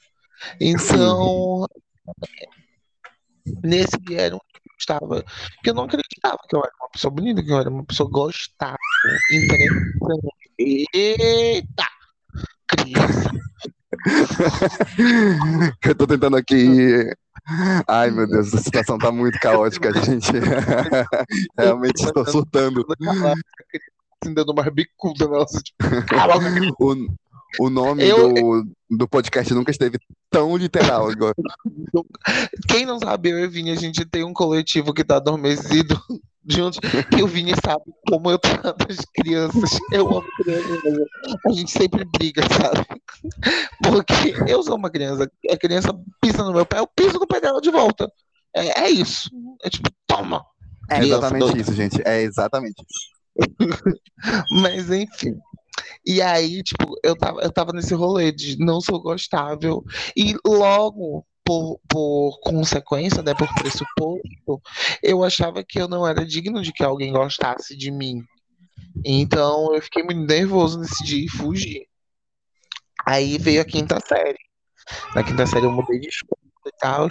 Então, 0.60 1.66
nesse 3.62 3.96
era 4.12 4.36
um 4.36 4.38
que 4.38 4.56
eu 4.56 4.76
estava, 4.78 5.24
que 5.62 5.70
eu 5.70 5.74
não 5.74 5.84
acreditava 5.84 6.38
que 6.48 6.54
eu 6.54 6.60
era 6.60 6.72
uma 6.80 6.90
pessoa 6.90 7.10
bonita, 7.10 7.42
que 7.42 7.50
eu 7.50 7.58
era 7.58 7.70
uma 7.70 7.84
pessoa 7.84 8.08
gostável, 8.10 8.78
interessante. 9.32 10.38
Eita! 10.58 11.88
Criança. 12.68 13.30
eu 15.84 15.94
tô 15.94 16.06
tentando 16.06 16.36
aqui 16.36 17.10
Ai, 17.86 18.10
meu 18.10 18.26
Deus, 18.26 18.54
a 18.54 18.58
situação 18.58 18.98
tá 18.98 19.10
muito 19.10 19.38
caótica, 19.38 19.92
gente. 20.02 20.30
Realmente 21.56 22.04
estou 22.04 22.26
surtando. 22.26 22.84
Assim, 24.22 24.34
dando 24.34 24.52
uma 24.52 24.70
bicuda, 24.70 25.26
nossa. 25.26 25.60
Tipo, 25.60 25.78
o, 26.78 27.08
o 27.60 27.70
nome 27.70 28.04
eu... 28.06 28.34
do, 28.34 28.68
do 28.90 29.08
podcast 29.08 29.54
nunca 29.54 29.70
esteve 29.70 29.98
tão 30.30 30.56
literal 30.56 31.08
agora. 31.10 31.34
Quem 32.68 32.84
não 32.84 32.98
sabe, 32.98 33.30
eu 33.30 33.38
e 33.38 33.48
Vini, 33.48 33.70
a 33.70 33.76
gente 33.76 34.04
tem 34.04 34.24
um 34.24 34.34
coletivo 34.34 34.92
que 34.92 35.04
tá 35.04 35.16
adormecido 35.16 35.98
juntos, 36.48 36.80
que 37.10 37.22
o 37.22 37.26
Vini 37.26 37.52
sabe 37.64 37.84
como 38.08 38.30
eu 38.30 38.38
trato 38.38 38.86
as 38.88 39.04
crianças. 39.14 39.78
Eu 39.92 40.08
amo 40.08 40.24
crianças, 40.36 41.06
a 41.46 41.52
gente 41.52 41.70
sempre 41.70 42.04
briga, 42.04 42.42
sabe? 42.48 42.86
Porque 43.82 44.34
eu 44.50 44.62
sou 44.62 44.76
uma 44.76 44.90
criança, 44.90 45.30
a 45.50 45.56
criança 45.56 45.88
pisa 46.20 46.42
no 46.42 46.52
meu 46.52 46.66
pé, 46.66 46.78
eu 46.78 46.86
piso 46.86 47.18
no 47.18 47.26
pé 47.26 47.40
dela 47.40 47.60
de 47.60 47.70
volta. 47.70 48.10
É, 48.54 48.84
é 48.84 48.90
isso. 48.90 49.30
É 49.62 49.70
tipo, 49.70 49.90
toma. 50.06 50.44
É 50.90 51.04
exatamente 51.04 51.60
isso, 51.60 51.74
gente. 51.74 52.02
É 52.04 52.22
exatamente 52.22 52.82
isso. 52.82 53.18
Mas 54.62 54.90
enfim. 54.90 55.38
E 56.04 56.20
aí, 56.22 56.62
tipo, 56.62 56.94
eu 57.04 57.16
tava, 57.16 57.40
eu 57.40 57.52
tava 57.52 57.72
nesse 57.72 57.94
rolê 57.94 58.32
de 58.32 58.58
não 58.58 58.80
sou 58.80 59.00
gostável. 59.00 59.84
E 60.16 60.34
logo, 60.44 61.24
por, 61.48 61.80
por 61.88 62.40
consequência, 62.40 63.22
né, 63.22 63.32
por 63.32 63.48
pressuposto, 63.54 64.60
eu 65.02 65.24
achava 65.24 65.64
que 65.64 65.80
eu 65.80 65.88
não 65.88 66.06
era 66.06 66.26
digno 66.26 66.60
de 66.60 66.74
que 66.74 66.84
alguém 66.84 67.10
gostasse 67.10 67.74
de 67.74 67.90
mim. 67.90 68.22
Então 69.02 69.74
eu 69.74 69.80
fiquei 69.80 70.02
muito 70.02 70.26
nervoso 70.26 70.78
nesse 70.78 71.02
dia 71.02 71.24
e 71.24 71.28
fugi. 71.30 71.88
Aí 73.06 73.38
veio 73.38 73.62
a 73.62 73.64
quinta 73.64 73.98
série. 73.98 74.38
Na 75.14 75.24
quinta 75.24 75.46
série 75.46 75.64
eu 75.64 75.72
mudei 75.72 75.98
de 75.98 76.08
escola 76.08 76.38
e 76.66 76.78
tal. 76.78 77.08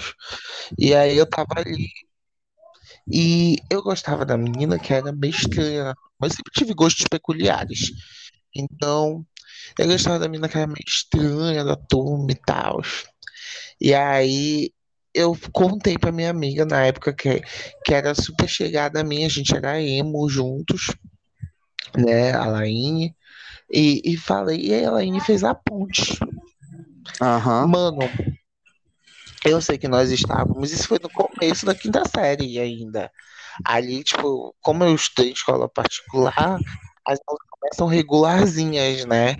E 0.77 0.93
aí 0.93 1.17
eu 1.17 1.27
tava 1.27 1.55
ali. 1.57 1.87
E 3.11 3.55
eu 3.71 3.81
gostava 3.81 4.23
da 4.23 4.37
menina 4.37 4.77
que 4.77 4.93
era 4.93 5.11
bem 5.11 5.31
estranha, 5.31 5.95
mas 6.19 6.33
sempre 6.33 6.51
tive 6.53 6.75
gostos 6.75 7.05
peculiares. 7.09 7.89
Então, 8.55 9.25
eu 9.79 9.87
gostava 9.87 10.19
da 10.19 10.27
menina 10.27 10.47
que 10.47 10.57
era 10.57 10.67
meio 10.67 10.85
estranha 10.85 11.63
da 11.63 11.75
turma 11.75 12.31
e 12.31 12.35
tal. 12.35 12.81
E 13.79 13.93
aí 13.93 14.71
eu 15.13 15.35
contei 15.51 15.97
pra 15.97 16.11
minha 16.11 16.29
amiga 16.29 16.65
na 16.65 16.85
época 16.85 17.13
que, 17.13 17.41
que 17.83 17.93
era 17.93 18.13
super 18.13 18.47
chegada 18.47 19.01
a 19.01 19.03
mim, 19.03 19.25
a 19.25 19.29
gente 19.29 19.55
era 19.55 19.81
emo 19.81 20.29
juntos, 20.29 20.95
né, 21.95 22.33
a 22.33 22.45
Laine, 22.45 23.15
e, 23.71 24.01
e 24.05 24.17
falei, 24.17 24.59
e 24.59 24.85
a 24.85 24.91
Laine 24.91 25.19
fez 25.19 25.43
a 25.43 25.55
ponte. 25.55 26.19
Uhum. 27.19 27.67
Mano, 27.67 27.99
eu 29.43 29.59
sei 29.61 29.77
que 29.77 29.87
nós 29.87 30.11
estávamos, 30.11 30.71
isso 30.71 30.87
foi 30.87 30.99
no 31.01 31.09
começo 31.09 31.65
da 31.65 31.73
quinta 31.73 32.03
série 32.05 32.59
ainda. 32.59 33.11
Ali, 33.65 34.03
tipo, 34.03 34.55
como 34.61 34.83
eu 34.83 34.93
estudei 34.93 35.31
em 35.31 35.33
escola 35.33 35.67
particular, 35.67 36.59
as 37.07 37.19
aulas 37.25 37.43
começam 37.49 37.87
regularzinhas, 37.87 39.05
né? 39.05 39.37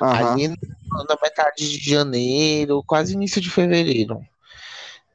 Uhum. 0.00 0.08
Ali 0.08 0.48
na 0.48 1.18
metade 1.22 1.78
de 1.78 1.90
janeiro, 1.90 2.82
quase 2.86 3.14
início 3.14 3.40
de 3.40 3.50
fevereiro. 3.50 4.20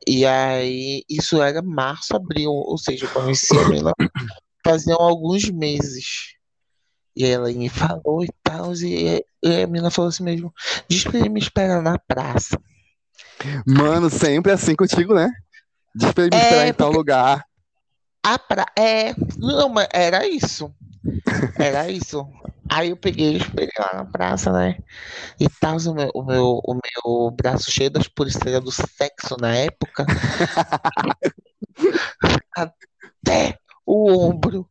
E 0.05 0.25
aí, 0.25 1.03
isso 1.09 1.41
era 1.41 1.61
março, 1.61 2.15
abril, 2.15 2.51
ou 2.51 2.77
seja, 2.77 3.05
eu 3.05 3.09
conheci 3.09 3.57
a 3.57 3.69
Mila 3.69 3.93
faziam 4.65 4.99
alguns 4.99 5.49
meses. 5.49 6.33
E 7.15 7.25
ela 7.25 7.51
me 7.51 7.69
falou 7.69 8.23
e 8.23 8.29
tal, 8.43 8.73
e, 8.73 9.23
e 9.43 9.61
a 9.61 9.67
menina 9.67 9.91
falou 9.91 10.09
assim 10.09 10.23
mesmo, 10.23 10.51
diz 10.87 11.03
pra 11.03 11.19
ele 11.19 11.29
me 11.29 11.39
esperar 11.39 11.81
na 11.81 11.97
praça. 11.99 12.59
Mano, 13.65 14.09
sempre 14.09 14.51
assim 14.51 14.75
contigo, 14.75 15.13
né? 15.13 15.31
Diz 15.95 16.11
pra 16.11 16.23
ele 16.23 16.35
me 16.35 16.41
é, 16.41 16.43
esperar 16.43 16.67
em 16.67 16.73
tal 16.73 16.91
lugar. 16.91 17.45
A 18.23 18.39
pra... 18.39 18.65
É, 18.77 19.13
não, 19.37 19.69
mas 19.69 19.87
era 19.91 20.27
isso. 20.27 20.73
Era 21.59 21.89
isso. 21.89 22.27
Aí 22.69 22.89
eu 22.89 22.97
peguei, 22.97 23.37
esperei 23.37 23.69
lá 23.77 23.91
na 23.95 24.05
praça, 24.05 24.51
né? 24.51 24.77
E 25.39 25.47
tal, 25.61 25.77
o 25.77 25.93
meu, 25.93 26.11
o 26.15 26.23
meu, 26.23 26.45
o 26.65 26.73
meu 26.75 27.31
braço 27.31 27.71
cheio 27.71 27.89
das 27.91 28.07
pulseiras 28.07 28.63
do 28.63 28.71
sexo 28.71 29.35
na 29.39 29.55
época. 29.55 30.05
Até 32.55 33.57
o 33.85 34.11
ombro. 34.11 34.67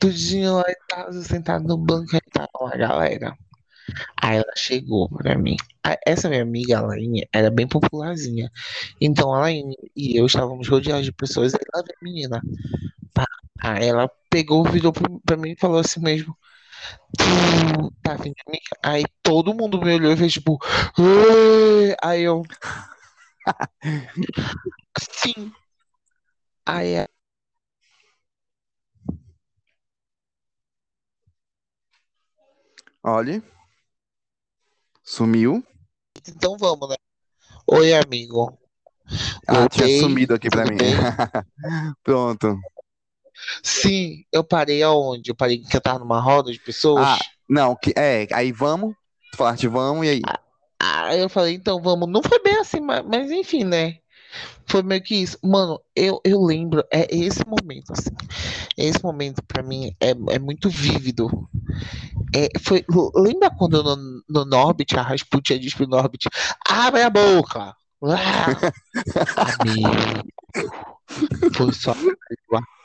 Tudinho 0.00 0.56
lá 0.56 0.64
e 0.68 0.76
tal, 0.88 1.12
sentado 1.14 1.64
no 1.66 1.78
banco 1.78 2.14
e 2.16 2.20
tal, 2.32 2.48
a 2.66 2.76
galera. 2.76 3.34
Aí 4.22 4.36
ela 4.38 4.52
chegou 4.56 5.08
pra 5.08 5.36
mim. 5.38 5.56
Essa 6.06 6.28
minha 6.28 6.42
amiga, 6.42 6.78
a 6.78 6.82
Laine, 6.82 7.26
era 7.32 7.50
bem 7.50 7.66
popularzinha. 7.68 8.50
Então 9.00 9.32
a 9.34 9.40
Laine 9.42 9.74
e 9.96 10.16
eu 10.20 10.26
estávamos 10.26 10.68
rodeados 10.68 11.06
de 11.06 11.12
pessoas. 11.12 11.54
Aí 11.54 11.60
ela 11.74 11.82
veio, 11.84 11.98
menina. 12.02 12.42
Aí 13.74 13.86
ela 13.86 14.10
pegou, 14.30 14.64
virou 14.64 14.92
pra 14.92 15.36
mim 15.36 15.50
e 15.50 15.58
falou 15.58 15.78
assim 15.78 16.00
mesmo. 16.00 16.36
Tá 18.02 18.14
afim 18.14 18.32
de 18.32 18.42
mim? 18.50 18.58
Aí 18.82 19.04
todo 19.22 19.54
mundo 19.54 19.80
me 19.80 19.94
olhou 19.94 20.12
e 20.12 20.16
fez 20.16 20.32
tipo. 20.32 20.58
Aí 22.02 22.22
eu. 22.22 22.42
Sim. 24.98 25.52
Aí. 26.64 26.94
É 26.94 27.08
Olhe. 33.02 33.42
Sumiu. 35.02 35.62
Então 36.26 36.56
vamos, 36.58 36.88
né? 36.88 36.96
Oi, 37.66 37.92
amigo. 37.94 38.58
Ah, 39.46 39.68
tinha 39.68 40.00
sumido 40.00 40.34
aqui 40.34 40.48
pra 40.48 40.64
mim. 40.64 40.76
Pronto. 42.02 42.58
Sim, 43.62 44.24
eu 44.32 44.44
parei 44.44 44.82
aonde? 44.82 45.30
Eu 45.30 45.34
parei 45.34 45.58
que 45.58 45.76
eu 45.76 45.80
tava 45.80 45.98
numa 45.98 46.20
roda 46.20 46.52
de 46.52 46.58
pessoas. 46.58 47.06
Ah, 47.06 47.18
não, 47.48 47.76
que, 47.76 47.92
é, 47.96 48.26
aí 48.32 48.52
vamos, 48.52 48.94
falaste 49.34 49.66
vamos, 49.66 50.06
e 50.06 50.10
aí? 50.10 50.22
Ah, 50.80 51.16
eu 51.16 51.28
falei, 51.28 51.54
então 51.54 51.80
vamos. 51.80 52.08
Não 52.08 52.22
foi 52.22 52.40
bem 52.40 52.58
assim, 52.58 52.80
mas, 52.80 53.04
mas 53.04 53.30
enfim, 53.30 53.64
né? 53.64 53.96
Foi 54.66 54.82
meio 54.82 55.02
que 55.02 55.14
isso. 55.14 55.38
Mano, 55.42 55.80
eu, 55.96 56.20
eu 56.22 56.42
lembro, 56.42 56.84
é 56.92 57.06
esse 57.10 57.44
momento, 57.46 57.92
assim. 57.92 58.10
Esse 58.76 59.02
momento, 59.02 59.42
pra 59.42 59.62
mim, 59.62 59.94
é, 60.00 60.10
é 60.10 60.38
muito 60.38 60.68
vívido. 60.68 61.48
É, 62.34 62.48
foi, 62.60 62.84
lembra 63.14 63.50
quando 63.50 63.82
no, 63.82 64.22
no 64.28 64.44
Norbit, 64.44 64.96
a 64.96 65.02
Rasputia 65.02 65.58
disse 65.58 65.76
pro 65.76 65.88
Norbit, 65.88 66.28
abre 66.68 67.02
a 67.02 67.10
boca! 67.10 67.74
Ah, 68.00 69.54
amigo. 69.60 69.90
Foi 71.52 71.72
só 71.72 71.92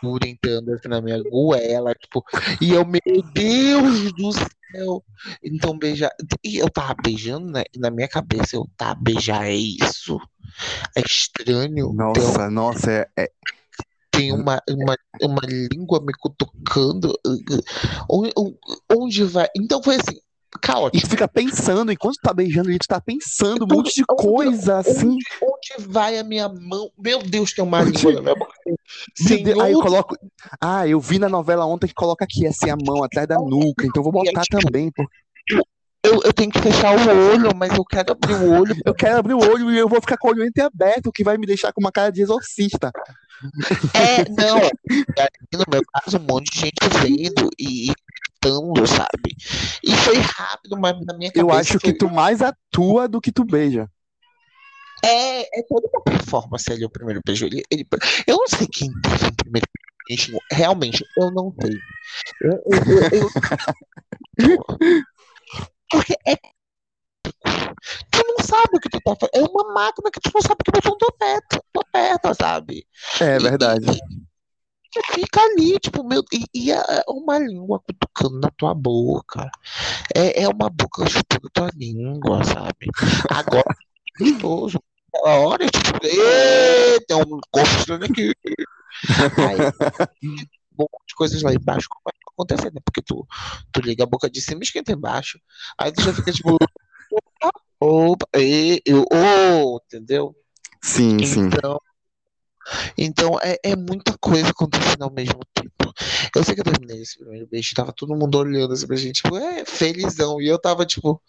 Arthur 0.04 0.28
entrando 0.28 0.74
assim 0.74 0.88
na 0.88 1.02
minha 1.02 1.22
goela, 1.24 1.94
tipo, 1.96 2.24
e 2.62 2.72
eu, 2.72 2.86
meu 2.86 3.24
Deus 3.34 4.12
do 4.14 4.32
céu. 4.32 5.04
Então, 5.44 5.78
beijar. 5.78 6.12
E 6.44 6.58
eu 6.58 6.70
tava 6.70 6.96
beijando, 7.02 7.52
né? 7.52 7.64
Na 7.78 7.90
minha 7.90 8.08
cabeça, 8.08 8.56
eu 8.56 8.68
tava 8.78 9.00
beijar, 9.02 9.46
é 9.46 9.56
isso. 9.56 10.20
É 10.96 11.02
estranho. 11.02 11.94
Nossa, 11.94 12.22
então, 12.22 12.52
nossa, 12.52 12.92
é, 12.92 13.08
é... 13.18 13.32
Tem 14.12 14.32
uma, 14.32 14.62
uma, 14.70 14.96
uma 15.24 15.42
língua 15.72 16.00
me 16.00 16.14
cutucando. 16.14 17.20
Onde, 18.88 19.24
vai? 19.24 19.48
Então 19.58 19.82
foi 19.82 19.96
assim, 19.96 20.20
caótico. 20.62 21.04
E 21.04 21.10
fica 21.10 21.28
pensando, 21.28 21.92
enquanto 21.92 22.16
tu 22.18 22.22
tá 22.22 22.32
beijando 22.32 22.70
ele, 22.70 22.78
tu 22.78 22.88
tá 22.88 23.02
pensando 23.02 23.66
um 23.66 23.76
monte 23.76 23.96
de 23.96 24.06
coisa, 24.06 24.78
assim. 24.78 25.08
Onde, 25.08 25.26
onde, 25.42 25.88
vai 25.88 26.20
a 26.20 26.24
minha 26.24 26.48
mão? 26.48 26.92
Meu 26.96 27.24
Deus, 27.24 27.54
tem 27.54 27.64
uma 27.64 27.82
língua 27.82 28.14
na 28.14 28.22
minha 28.22 28.36
boca. 28.36 28.53
Meu 28.66 29.44
Deus, 29.44 29.60
aí 29.60 29.74
eu 29.74 29.82
coloco. 29.82 30.16
Ah, 30.60 30.88
eu 30.88 31.00
vi 31.00 31.20
na 31.20 31.30
novela 31.30 31.66
ontem 31.66 31.88
que 31.88 31.94
coloca 31.94 32.24
aqui 32.26 32.46
assim 32.48 32.70
a 32.70 32.76
mão 32.76 33.04
atrás 33.04 33.28
da 33.28 33.38
nuca, 33.38 33.86
então 33.86 34.02
eu 34.02 34.04
vou 34.04 34.12
botar 34.12 34.44
também. 34.50 34.92
Eu, 36.06 36.22
eu 36.26 36.34
tenho 36.34 36.52
que 36.52 36.60
fechar 36.60 36.94
o 36.94 37.32
olho, 37.32 37.56
mas 37.56 37.72
eu 37.78 37.86
quero 37.86 38.12
abrir 38.12 38.34
o 38.34 38.52
olho. 38.60 38.76
Eu 38.86 38.94
quero 38.94 39.20
abrir 39.20 39.34
o 39.34 39.40
olho 39.40 39.72
e 39.72 39.78
eu 39.78 39.88
vou 39.88 40.02
ficar 40.02 40.18
com 40.18 40.28
o 40.28 40.32
olho 40.32 40.46
entreaberto, 40.46 41.10
o 41.10 41.14
que 41.14 41.24
vai 41.24 41.38
me 41.38 41.48
deixar 41.48 41.72
com 41.72 41.80
uma 41.80 41.94
cara 41.94 42.12
de 42.12 42.22
exorcista. 42.22 42.92
É, 43.94 44.30
não. 44.30 44.60
No 45.54 45.66
meu 45.72 45.82
caso, 45.94 46.18
um 46.18 46.26
monte 46.30 46.52
de 46.52 46.60
gente 46.60 46.78
vendo 47.02 47.50
e 47.58 47.94
gritando, 48.44 48.88
sabe? 48.88 49.36
E 49.84 49.96
foi 49.96 50.18
rápido, 50.18 50.78
mas 50.78 50.94
na 51.06 51.14
minha 51.18 51.32
cabeça. 51.32 51.40
Eu 51.40 51.52
acho 51.52 51.80
foi... 51.80 51.80
que 51.80 51.94
tu 51.94 52.10
mais 52.10 52.42
atua 52.42 53.08
do 53.08 53.22
que 53.22 53.32
tu 53.32 53.46
beija. 53.46 53.90
É, 55.04 55.60
é 55.60 55.64
toda 55.64 55.88
uma 55.94 56.02
performance 56.02 56.72
ali, 56.72 56.86
o 56.86 56.90
primeiro 56.90 57.22
beijo. 57.26 57.46
Ele, 57.46 57.62
ele, 57.70 57.86
eu 58.26 58.38
não 58.38 58.48
sei 58.48 58.68
quem 58.68 58.90
teve 59.02 59.28
o 59.28 59.36
primeiro 59.36 59.68
beijo. 60.08 60.38
Realmente, 60.52 61.04
eu 61.18 61.30
não 61.32 61.52
tenho. 61.52 61.80
Eu, 62.42 62.52
eu, 62.52 63.30
eu, 64.40 64.60
porque 65.92 66.14
é. 66.26 66.36
Tu 68.12 68.24
não 68.26 68.46
sabe 68.46 68.78
o 68.78 68.80
que 68.80 68.90
tu 68.90 69.00
tá 69.02 69.16
fazendo. 69.20 69.46
É 69.46 69.50
uma 69.50 69.74
máquina 69.74 70.10
que 70.10 70.20
tu 70.22 70.32
não 70.34 70.42
sabe 70.42 70.56
o 70.62 70.72
que 70.72 70.90
no 70.90 70.98
teu 70.98 71.12
pé, 71.12 71.40
tua 71.50 71.84
perna, 71.92 72.34
sabe? 72.34 72.88
É 73.20 73.38
verdade. 73.40 73.86
E, 73.92 74.00
fica 75.14 75.42
ali, 75.42 75.80
tipo, 75.80 76.04
meu. 76.04 76.24
E, 76.32 76.46
e, 76.54 76.72
é 76.72 77.04
uma 77.08 77.38
língua 77.40 77.80
cutucando 77.80 78.40
na 78.40 78.50
tua 78.52 78.74
boca. 78.74 79.50
É, 80.16 80.44
é 80.44 80.48
uma 80.48 80.70
boca 80.70 81.06
chupando 81.08 81.50
tua 81.52 81.70
língua, 81.76 82.44
sabe? 82.44 82.88
Agora, 83.30 83.76
gostoso. 84.20 84.80
Aquela 85.14 85.36
hora, 85.40 85.66
tipo, 85.68 86.00
tem 86.00 87.18
um 87.18 87.40
corpo 87.52 87.76
estranho 87.78 88.04
aqui. 88.04 88.34
Aí, 89.38 89.58
um 90.24 90.36
monte 90.80 91.08
de 91.08 91.16
coisas 91.16 91.42
lá 91.44 91.54
embaixo 91.54 91.88
começa 91.90 92.20
a 92.28 92.32
acontecer, 92.34 92.74
né? 92.74 92.82
Porque 92.84 93.02
tu, 93.02 93.28
tu 93.72 93.82
liga 93.82 94.04
a 94.04 94.08
boca 94.08 94.30
de 94.30 94.42
cima 94.42 94.62
e 94.62 94.64
esquenta 94.64 94.92
embaixo. 94.92 95.40
Aí 95.78 95.92
tu 95.92 96.02
já 96.02 96.14
fica 96.14 96.32
tipo. 96.32 96.58
Opa, 97.12 97.52
opa, 97.80 98.28
e, 98.38 98.82
eu, 98.86 99.06
oh, 99.12 99.80
entendeu? 99.86 100.36
Sim, 100.82 101.18
então, 101.18 101.80
sim. 101.80 101.94
Então 102.98 103.38
é, 103.42 103.58
é 103.64 103.76
muita 103.76 104.18
coisa 104.18 104.50
acontecendo 104.50 105.04
ao 105.04 105.12
mesmo 105.12 105.40
tempo. 105.54 105.94
Eu 106.36 106.44
sei 106.44 106.56
que 106.56 106.62
eu 106.62 106.66
terminei 106.66 107.02
esse 107.02 107.20
primeiro 107.20 107.48
beijo, 107.48 107.76
tava 107.76 107.94
todo 107.94 108.16
mundo 108.16 108.38
olhando 108.38 108.74
assim 108.74 108.88
pra 108.88 108.96
gente, 108.96 109.22
tipo, 109.22 109.38
é, 109.38 109.66
felizão. 109.66 110.42
E 110.42 110.48
eu 110.48 110.60
tava 110.60 110.86
tipo. 110.86 111.22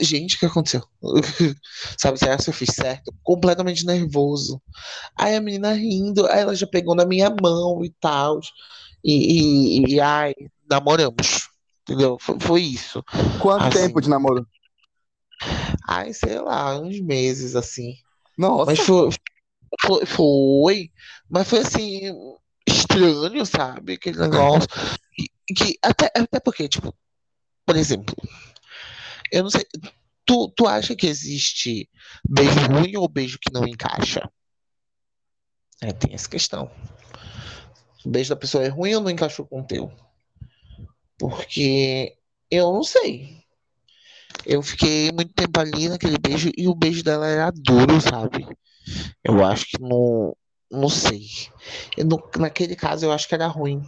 Gente, 0.00 0.36
o 0.36 0.38
que 0.38 0.46
aconteceu? 0.46 0.82
Sabe, 1.98 2.18
será 2.18 2.36
que 2.36 2.48
eu 2.48 2.54
fiz 2.54 2.74
certo? 2.74 3.12
Completamente 3.22 3.84
nervoso. 3.84 4.60
Aí 5.16 5.34
a 5.34 5.40
menina 5.40 5.72
rindo, 5.72 6.26
aí 6.26 6.40
ela 6.40 6.54
já 6.54 6.66
pegou 6.66 6.94
na 6.94 7.04
minha 7.04 7.30
mão 7.30 7.84
e 7.84 7.90
tal. 8.00 8.40
E, 9.04 9.82
e, 9.82 9.94
e 9.94 10.00
ai, 10.00 10.34
namoramos. 10.68 11.48
Entendeu? 11.82 12.16
Foi, 12.18 12.40
foi 12.40 12.62
isso. 12.62 13.04
Quanto 13.40 13.64
assim, 13.64 13.86
tempo 13.86 14.00
de 14.00 14.08
namoro? 14.08 14.46
Ai, 15.86 16.12
sei 16.14 16.40
lá, 16.40 16.78
uns 16.80 16.98
meses 17.00 17.54
assim. 17.54 17.94
Nossa. 18.38 18.66
Mas 18.66 18.80
foi, 18.80 19.10
foi, 19.82 20.06
foi 20.06 20.90
mas 21.28 21.48
foi 21.48 21.58
assim, 21.60 22.12
estranho, 22.66 23.44
sabe? 23.44 23.94
Aquele 23.94 24.18
negócio. 24.18 24.68
que 25.56 25.78
até, 25.82 26.10
até 26.16 26.40
porque, 26.40 26.68
tipo, 26.68 26.94
por 27.66 27.76
exemplo, 27.76 28.14
eu 29.34 29.42
não 29.42 29.50
sei. 29.50 29.66
Tu, 30.24 30.48
tu 30.56 30.66
acha 30.66 30.94
que 30.94 31.06
existe 31.06 31.88
beijo 32.26 32.60
ruim 32.70 32.96
ou 32.96 33.08
beijo 33.08 33.38
que 33.38 33.52
não 33.52 33.66
encaixa? 33.66 34.30
É, 35.82 35.92
tem 35.92 36.14
essa 36.14 36.28
questão. 36.28 36.70
O 38.04 38.08
beijo 38.10 38.30
da 38.30 38.36
pessoa 38.36 38.64
é 38.64 38.68
ruim 38.68 38.94
ou 38.94 39.02
não 39.02 39.10
encaixou 39.10 39.44
com 39.44 39.60
o 39.60 39.66
teu? 39.66 39.92
Porque 41.18 42.16
eu 42.50 42.72
não 42.72 42.84
sei. 42.84 43.42
Eu 44.46 44.62
fiquei 44.62 45.10
muito 45.10 45.32
tempo 45.34 45.58
ali 45.58 45.88
naquele 45.88 46.18
beijo 46.18 46.50
e 46.56 46.68
o 46.68 46.74
beijo 46.74 47.02
dela 47.02 47.26
era 47.26 47.50
duro, 47.50 48.00
sabe? 48.00 48.46
Eu 49.22 49.44
acho 49.44 49.66
que 49.66 49.80
não. 49.80 50.36
Não 50.70 50.88
sei. 50.88 51.26
Eu, 51.96 52.04
no, 52.06 52.30
naquele 52.38 52.76
caso 52.76 53.04
eu 53.04 53.12
acho 53.12 53.28
que 53.28 53.34
era 53.34 53.46
ruim. 53.46 53.86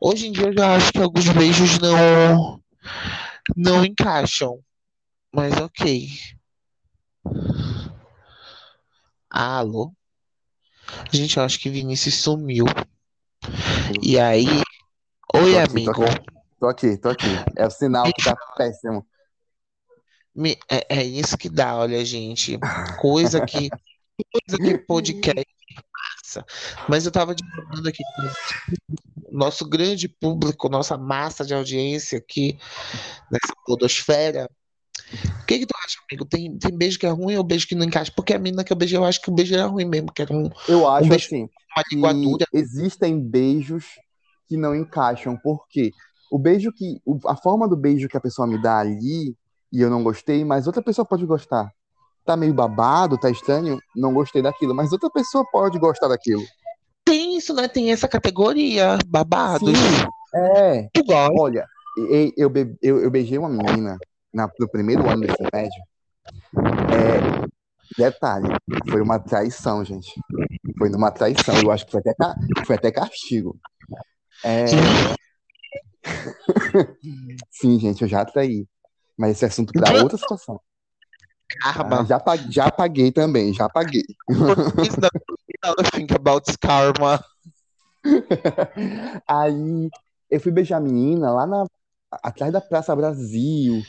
Hoje 0.00 0.28
em 0.28 0.32
dia 0.32 0.46
eu 0.46 0.52
já 0.56 0.76
acho 0.76 0.92
que 0.92 0.98
alguns 0.98 1.28
beijos 1.28 1.78
não. 1.78 2.60
Não 3.56 3.84
encaixam. 3.84 4.60
Mas 5.32 5.56
ok. 5.56 6.08
Alô? 9.28 9.92
Gente, 11.12 11.36
eu 11.36 11.44
acho 11.44 11.58
que 11.60 11.70
Vinícius 11.70 12.16
sumiu. 12.16 12.64
E 14.02 14.18
aí. 14.18 14.46
Oi, 15.34 15.52
Tô 15.52 15.58
aqui, 15.58 15.70
amigo. 15.70 15.92
tô 15.94 16.02
aqui. 16.04 16.26
Tô 16.60 16.66
aqui, 16.68 16.96
tô 16.98 17.08
aqui. 17.10 17.26
É 17.56 17.66
o 17.66 17.70
sinal 17.70 18.04
que 18.12 18.24
tá 18.24 18.36
péssimo. 18.56 19.06
Me- 20.34 20.58
É, 20.70 20.98
é 21.00 21.04
isso 21.04 21.36
que 21.38 21.48
dá, 21.48 21.76
olha, 21.76 22.04
gente. 22.04 22.58
Coisa 23.00 23.44
que. 23.44 23.68
Coisa 23.70 24.58
que 24.62 24.78
podcast 24.78 25.46
passa. 25.92 26.44
Mas 26.88 27.06
eu 27.06 27.12
tava 27.12 27.34
divulgando 27.34 27.88
aqui 27.88 28.02
nosso 29.30 29.68
grande 29.68 30.08
público, 30.08 30.68
nossa 30.68 30.96
massa 30.96 31.44
de 31.44 31.54
audiência 31.54 32.18
aqui 32.18 32.58
nessa 33.30 33.54
podosfera. 33.66 34.48
O 35.42 35.46
que 35.46 35.58
que 35.60 35.66
tu 35.66 35.74
acha, 35.84 35.96
amigo? 36.10 36.24
Tem, 36.24 36.56
tem 36.58 36.76
beijo 36.76 36.98
que 36.98 37.06
é 37.06 37.10
ruim 37.10 37.36
ou 37.36 37.44
beijo 37.44 37.66
que 37.66 37.74
não 37.74 37.84
encaixa? 37.84 38.12
Porque 38.14 38.34
a 38.34 38.38
menina 38.38 38.62
que 38.62 38.72
eu 38.72 38.76
beijei, 38.76 38.96
eu 38.98 39.04
acho 39.04 39.20
que 39.20 39.30
o 39.30 39.34
beijo 39.34 39.54
era 39.54 39.66
ruim 39.66 39.84
mesmo, 39.84 40.12
que 40.12 40.22
era 40.22 40.32
um, 40.32 40.48
Eu 40.68 40.88
acho 40.88 41.08
beijo- 41.08 41.26
assim 41.26 41.48
uma 41.92 42.12
existem 42.52 43.20
beijos 43.20 43.84
que 44.48 44.56
não 44.56 44.74
encaixam, 44.74 45.36
porque 45.42 45.92
o 46.30 46.38
beijo 46.38 46.72
que 46.72 47.00
a 47.26 47.36
forma 47.36 47.68
do 47.68 47.76
beijo 47.76 48.08
que 48.08 48.16
a 48.16 48.20
pessoa 48.20 48.46
me 48.46 48.60
dá 48.60 48.78
ali 48.78 49.34
e 49.72 49.80
eu 49.80 49.88
não 49.90 50.02
gostei, 50.02 50.44
mas 50.44 50.66
outra 50.66 50.82
pessoa 50.82 51.04
pode 51.04 51.24
gostar. 51.26 51.70
Tá 52.24 52.36
meio 52.36 52.52
babado, 52.52 53.18
tá 53.18 53.30
estranho, 53.30 53.78
não 53.96 54.12
gostei 54.12 54.42
daquilo, 54.42 54.74
mas 54.74 54.92
outra 54.92 55.10
pessoa 55.10 55.44
pode 55.50 55.78
gostar 55.78 56.08
daquilo. 56.08 56.42
Tem 57.10 57.36
isso, 57.36 57.52
né? 57.52 57.66
Tem 57.66 57.90
essa 57.90 58.06
categoria, 58.06 58.96
babados. 59.08 59.68
Sim, 59.68 59.74
é. 60.32 60.88
Tu 60.92 61.02
gosta? 61.02 61.32
Olha, 61.34 61.66
e- 61.98 62.32
eu, 62.36 62.48
be- 62.48 62.76
eu, 62.80 63.00
eu 63.00 63.10
beijei 63.10 63.36
uma 63.36 63.48
menina 63.48 63.98
na- 64.32 64.48
no 64.60 64.70
primeiro 64.70 65.08
ano 65.08 65.22
do 65.26 65.32
ensino 65.32 65.48
médio. 65.52 65.82
É, 66.94 67.98
detalhe, 67.98 68.46
foi 68.88 69.00
uma 69.02 69.18
traição, 69.18 69.84
gente. 69.84 70.12
Foi 70.78 70.88
numa 70.88 71.10
traição. 71.10 71.56
Eu 71.60 71.72
acho 71.72 71.84
que 71.84 71.90
foi 71.90 72.00
até, 72.00 72.14
foi 72.64 72.76
até 72.76 72.92
castigo. 72.92 73.58
É, 74.44 74.66
sim, 77.50 77.76
gente, 77.80 78.02
eu 78.02 78.08
já 78.08 78.24
traí. 78.24 78.66
Mas 79.18 79.32
esse 79.32 79.44
assunto 79.44 79.72
para 79.72 80.00
outra 80.00 80.16
situação. 80.16 80.60
Ah, 81.62 81.72
Karma. 81.74 82.04
já, 82.04 82.20
pa- 82.20 82.36
já 82.36 82.70
paguei 82.70 83.10
também, 83.12 83.52
já 83.52 83.68
paguei. 83.68 84.04
Think 85.92 86.14
about 86.14 86.46
karma. 86.58 87.22
Aí 89.28 89.90
eu 90.30 90.40
fui 90.40 90.52
beijar 90.52 90.78
a 90.78 90.80
menina 90.80 91.32
lá 91.32 91.46
na, 91.46 91.66
atrás 92.22 92.52
da 92.52 92.60
Praça 92.60 92.94
Brasil. 92.94 93.82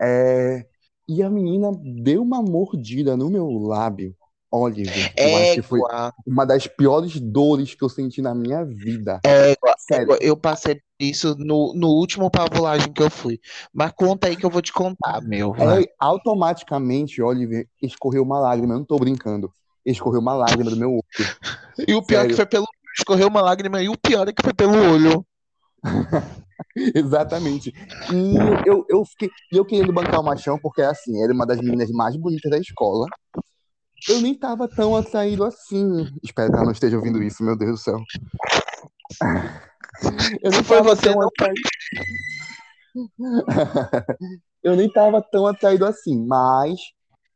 É, 0.00 0.66
e 1.08 1.22
a 1.22 1.28
menina 1.28 1.70
deu 2.02 2.22
uma 2.22 2.42
mordida 2.42 3.16
no 3.16 3.30
meu 3.30 3.48
lábio. 3.50 4.14
Oliver, 4.52 5.14
eu 5.16 5.36
acho 5.36 5.54
que 5.54 5.62
foi 5.62 5.80
uma 6.26 6.44
das 6.44 6.66
piores 6.66 7.18
dores 7.18 7.74
que 7.74 7.82
eu 7.82 7.88
senti 7.88 8.20
na 8.20 8.34
minha 8.34 8.62
vida. 8.64 9.18
égua, 9.24 9.74
Sério. 9.78 10.18
Eu 10.20 10.36
passei 10.36 10.80
isso 11.00 11.34
no, 11.38 11.72
no 11.74 11.88
último 11.88 12.30
pavulagem 12.30 12.92
que 12.92 13.02
eu 13.02 13.10
fui. 13.10 13.40
Mas 13.72 13.92
conta 13.92 14.28
aí 14.28 14.36
que 14.36 14.44
eu 14.44 14.50
vou 14.50 14.60
te 14.60 14.72
contar, 14.72 15.22
meu. 15.22 15.54
É, 15.56 15.84
automaticamente, 15.98 17.22
Oliver, 17.22 17.66
escorreu 17.80 18.22
uma 18.22 18.38
lágrima. 18.38 18.74
Eu 18.74 18.78
não 18.78 18.84
tô 18.84 18.96
brincando. 18.96 19.50
Escorreu 19.84 20.20
uma 20.20 20.34
lágrima 20.34 20.70
do 20.70 20.76
meu 20.76 20.90
olho. 20.92 21.02
E 21.88 21.94
o 21.94 22.02
pior 22.02 22.26
é 22.26 22.28
que 22.28 22.34
sério. 22.34 22.36
foi 22.36 22.46
pelo. 22.46 22.66
Escorreu 22.98 23.28
uma 23.28 23.40
lágrima 23.40 23.82
e 23.82 23.88
o 23.88 23.96
pior 23.96 24.28
é 24.28 24.32
que 24.32 24.42
foi 24.42 24.52
pelo 24.52 24.74
olho. 24.74 25.24
Exatamente. 26.94 27.72
E 28.12 28.68
eu, 28.68 28.84
eu 28.90 29.04
fiquei. 29.06 29.30
E 29.50 29.56
eu 29.56 29.64
querendo 29.64 29.90
bancar 29.90 30.20
o 30.20 30.22
machão, 30.22 30.58
porque 30.58 30.82
assim, 30.82 31.22
era 31.22 31.32
uma 31.32 31.46
das 31.46 31.58
meninas 31.58 31.90
mais 31.90 32.14
bonitas 32.14 32.50
da 32.50 32.58
escola. 32.58 33.06
Eu 34.08 34.20
nem 34.20 34.34
tava 34.34 34.68
tão 34.68 34.96
atraído 34.96 35.44
assim. 35.44 36.08
Espero 36.22 36.50
que 36.50 36.56
ela 36.56 36.64
não 36.64 36.72
esteja 36.72 36.96
ouvindo 36.96 37.22
isso, 37.22 37.42
meu 37.44 37.56
Deus 37.56 37.72
do 37.72 37.78
céu. 37.78 37.98
Eu 40.42 40.50
não 40.50 40.64
foi 40.64 40.82
você, 40.82 41.10
não. 41.10 41.22
atraído. 41.22 41.60
Eu 44.62 44.76
nem 44.76 44.90
tava 44.90 45.22
tão 45.22 45.46
atraído 45.46 45.84
assim, 45.86 46.24
mas 46.26 46.80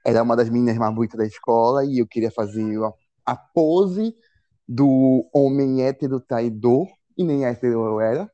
era 0.05 0.23
uma 0.23 0.37
das 0.37 0.49
meninas 0.49 0.77
mais 0.77 0.95
bonitas 0.95 1.19
da 1.19 1.27
escola 1.27 1.85
e 1.85 1.99
eu 1.99 2.07
queria 2.07 2.31
fazer 2.31 2.79
a, 3.25 3.37
pose 3.37 4.15
do 4.69 5.29
homem 5.33 5.83
hétero 5.83 6.21
traidor, 6.21 6.87
e 7.17 7.25
nem 7.25 7.45
hétero 7.45 7.85
eu 7.85 8.01
era. 8.01 8.31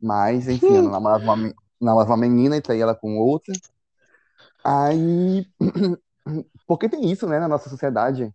Mas, 0.00 0.48
enfim, 0.48 0.76
eu 0.76 0.82
namorava 0.84 1.24
uma, 1.24 1.54
namorava 1.80 2.10
uma 2.12 2.16
menina 2.16 2.56
e 2.56 2.60
traí 2.60 2.80
ela 2.80 2.94
com 2.94 3.18
outra. 3.18 3.54
Aí. 4.64 5.46
Porque 6.68 6.88
tem 6.88 7.10
isso, 7.10 7.26
né, 7.26 7.40
na 7.40 7.48
nossa 7.48 7.68
sociedade. 7.70 8.30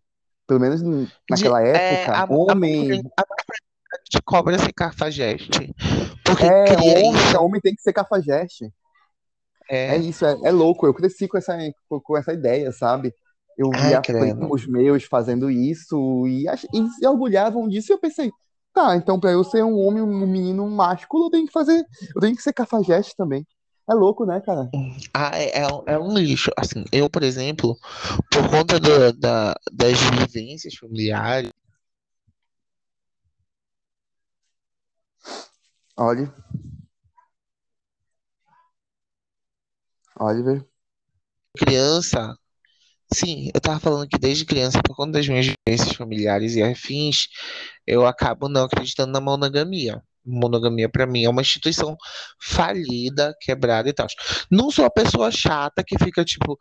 Pelo 0.46 0.60
menos 0.60 0.82
naquela 1.30 1.62
De- 1.62 1.70
é, 1.70 2.04
época, 2.04 2.18
a, 2.18 2.24
a, 2.24 2.28
homem. 2.36 3.02
a 3.18 3.24
de 4.10 4.22
cobra 4.24 4.60
ser 4.60 4.74
cafajeste. 4.74 5.74
Porque 6.26 6.46
É, 6.46 6.66
cria 6.76 7.00
homem, 7.00 7.14
isso. 7.14 7.40
homem 7.40 7.62
tem 7.62 7.74
que 7.76 7.82
ser 7.82 7.94
cafajeste. 7.94 8.74
É 9.70 9.96
É. 9.96 9.98
isso, 9.98 10.26
é, 10.26 10.36
é 10.44 10.52
louco. 10.52 10.86
Eu 10.86 10.94
cresci 10.94 11.28
com 11.28 11.38
essa, 11.38 11.58
com, 11.88 12.18
essa 12.18 12.34
ideia, 12.34 12.72
sabe? 12.72 13.14
Eu 13.58 13.70
via 13.70 14.02
primos 14.02 14.66
meus 14.68 15.04
fazendo 15.04 15.50
isso 15.50 16.28
e, 16.28 16.46
e 16.74 16.90
se 16.90 17.08
orgulhavam 17.08 17.68
disso. 17.70 17.92
E 17.92 17.94
eu 17.94 18.00
pensei, 18.00 18.32
tá, 18.74 18.96
então 18.96 19.20
pra 19.20 19.32
eu 19.32 19.44
ser 19.44 19.64
um 19.64 19.78
homem, 19.78 20.02
um 20.02 20.28
menino 20.28 20.68
másculo, 20.70 21.28
eu 21.28 21.30
tenho 21.30 21.46
que 21.46 21.54
fazer, 21.54 21.86
eu 22.16 22.22
tenho 22.22 22.36
que 22.36 22.42
ser 22.42 22.52
cafajeste 22.54 23.16
também. 23.16 23.46
É 23.90 23.94
louco, 23.94 24.26
né, 24.26 24.42
cara? 24.42 24.70
Ah, 25.14 25.32
é, 25.38 25.60
é 25.62 25.68
um 25.68 25.84
é 25.88 26.00
um 26.00 26.18
lixo. 26.18 26.52
Assim, 26.58 26.84
eu, 26.92 27.10
por 27.10 27.24
exemplo, 27.24 27.78
por 28.32 28.50
conta 28.50 28.80
do- 28.80 29.14
da, 29.14 29.56
das 29.72 29.98
vivências 30.00 30.76
familiares, 30.76 31.52
Olhe. 35.98 36.32
Oliver. 40.20 40.66
criança, 41.58 42.36
sim, 43.14 43.52
eu 43.56 43.62
tava 43.62 43.80
falando 43.82 44.10
que 44.10 44.20
desde 44.20 44.46
criança, 44.46 44.82
por 44.84 44.96
conta 44.96 45.14
das 45.14 45.28
minhas 45.30 45.48
vivências 45.48 45.96
familiares 45.98 46.56
e 46.56 46.64
afins, 46.64 47.28
eu 47.88 48.06
acabo 48.08 48.50
não 48.50 48.66
acreditando 48.66 49.12
na 49.14 49.22
monogamia. 49.22 50.04
Monogamia 50.26 50.88
pra 50.90 51.06
mim 51.06 51.24
é 51.26 51.30
uma 51.30 51.42
instituição 51.42 51.96
falida, 52.40 53.36
quebrada 53.42 53.90
e 53.90 53.94
tal. 53.94 54.08
Não 54.50 54.70
sou 54.72 54.86
a 54.86 54.90
pessoa 54.90 55.32
chata 55.32 55.84
que 55.84 55.98
fica 55.98 56.24
tipo, 56.24 56.58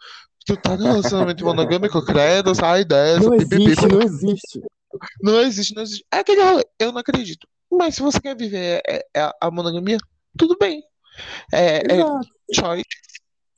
tu 0.46 0.56
tá 0.56 0.76
no 0.76 0.84
relacionamento 0.84 1.44
monogâmico, 1.44 2.04
credo, 2.04 2.54
sai 2.54 2.84
dessa, 2.84 3.20
Não 3.28 3.36
pipipi. 3.38 3.62
existe, 3.64 3.86
não 3.88 4.02
existe. 4.02 4.60
Não 5.22 5.40
existe, 5.40 5.74
não 5.74 5.82
existe. 5.82 6.04
É 6.12 6.18
aquele 6.18 6.42
rolê, 6.42 6.64
eu 6.78 6.92
não 6.92 6.98
acredito. 7.00 7.46
Mas 7.70 7.94
se 7.94 8.02
você 8.02 8.20
quer 8.20 8.36
viver 8.36 8.82
é, 8.86 9.04
é 9.16 9.30
a 9.40 9.50
monogamia, 9.50 9.96
tudo 10.36 10.56
bem. 10.60 10.82
É, 11.52 11.76
é 11.78 12.04
choice, 12.54 12.84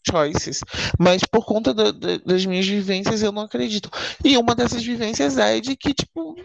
choices. 0.09 0.61
Mas 0.99 1.23
por 1.25 1.45
conta 1.45 1.73
da- 1.75 1.90
da- 1.90 2.19
das 2.19 2.45
minhas 2.47 2.67
vivências, 2.67 3.23
eu 3.23 3.33
não 3.33 3.43
acredito. 3.43 3.90
E 4.25 4.37
uma 4.37 4.55
dessas 4.55 4.85
vivências 4.85 5.37
é 5.38 5.61
de 5.61 5.77
que, 5.77 5.93
tipo, 5.95 6.37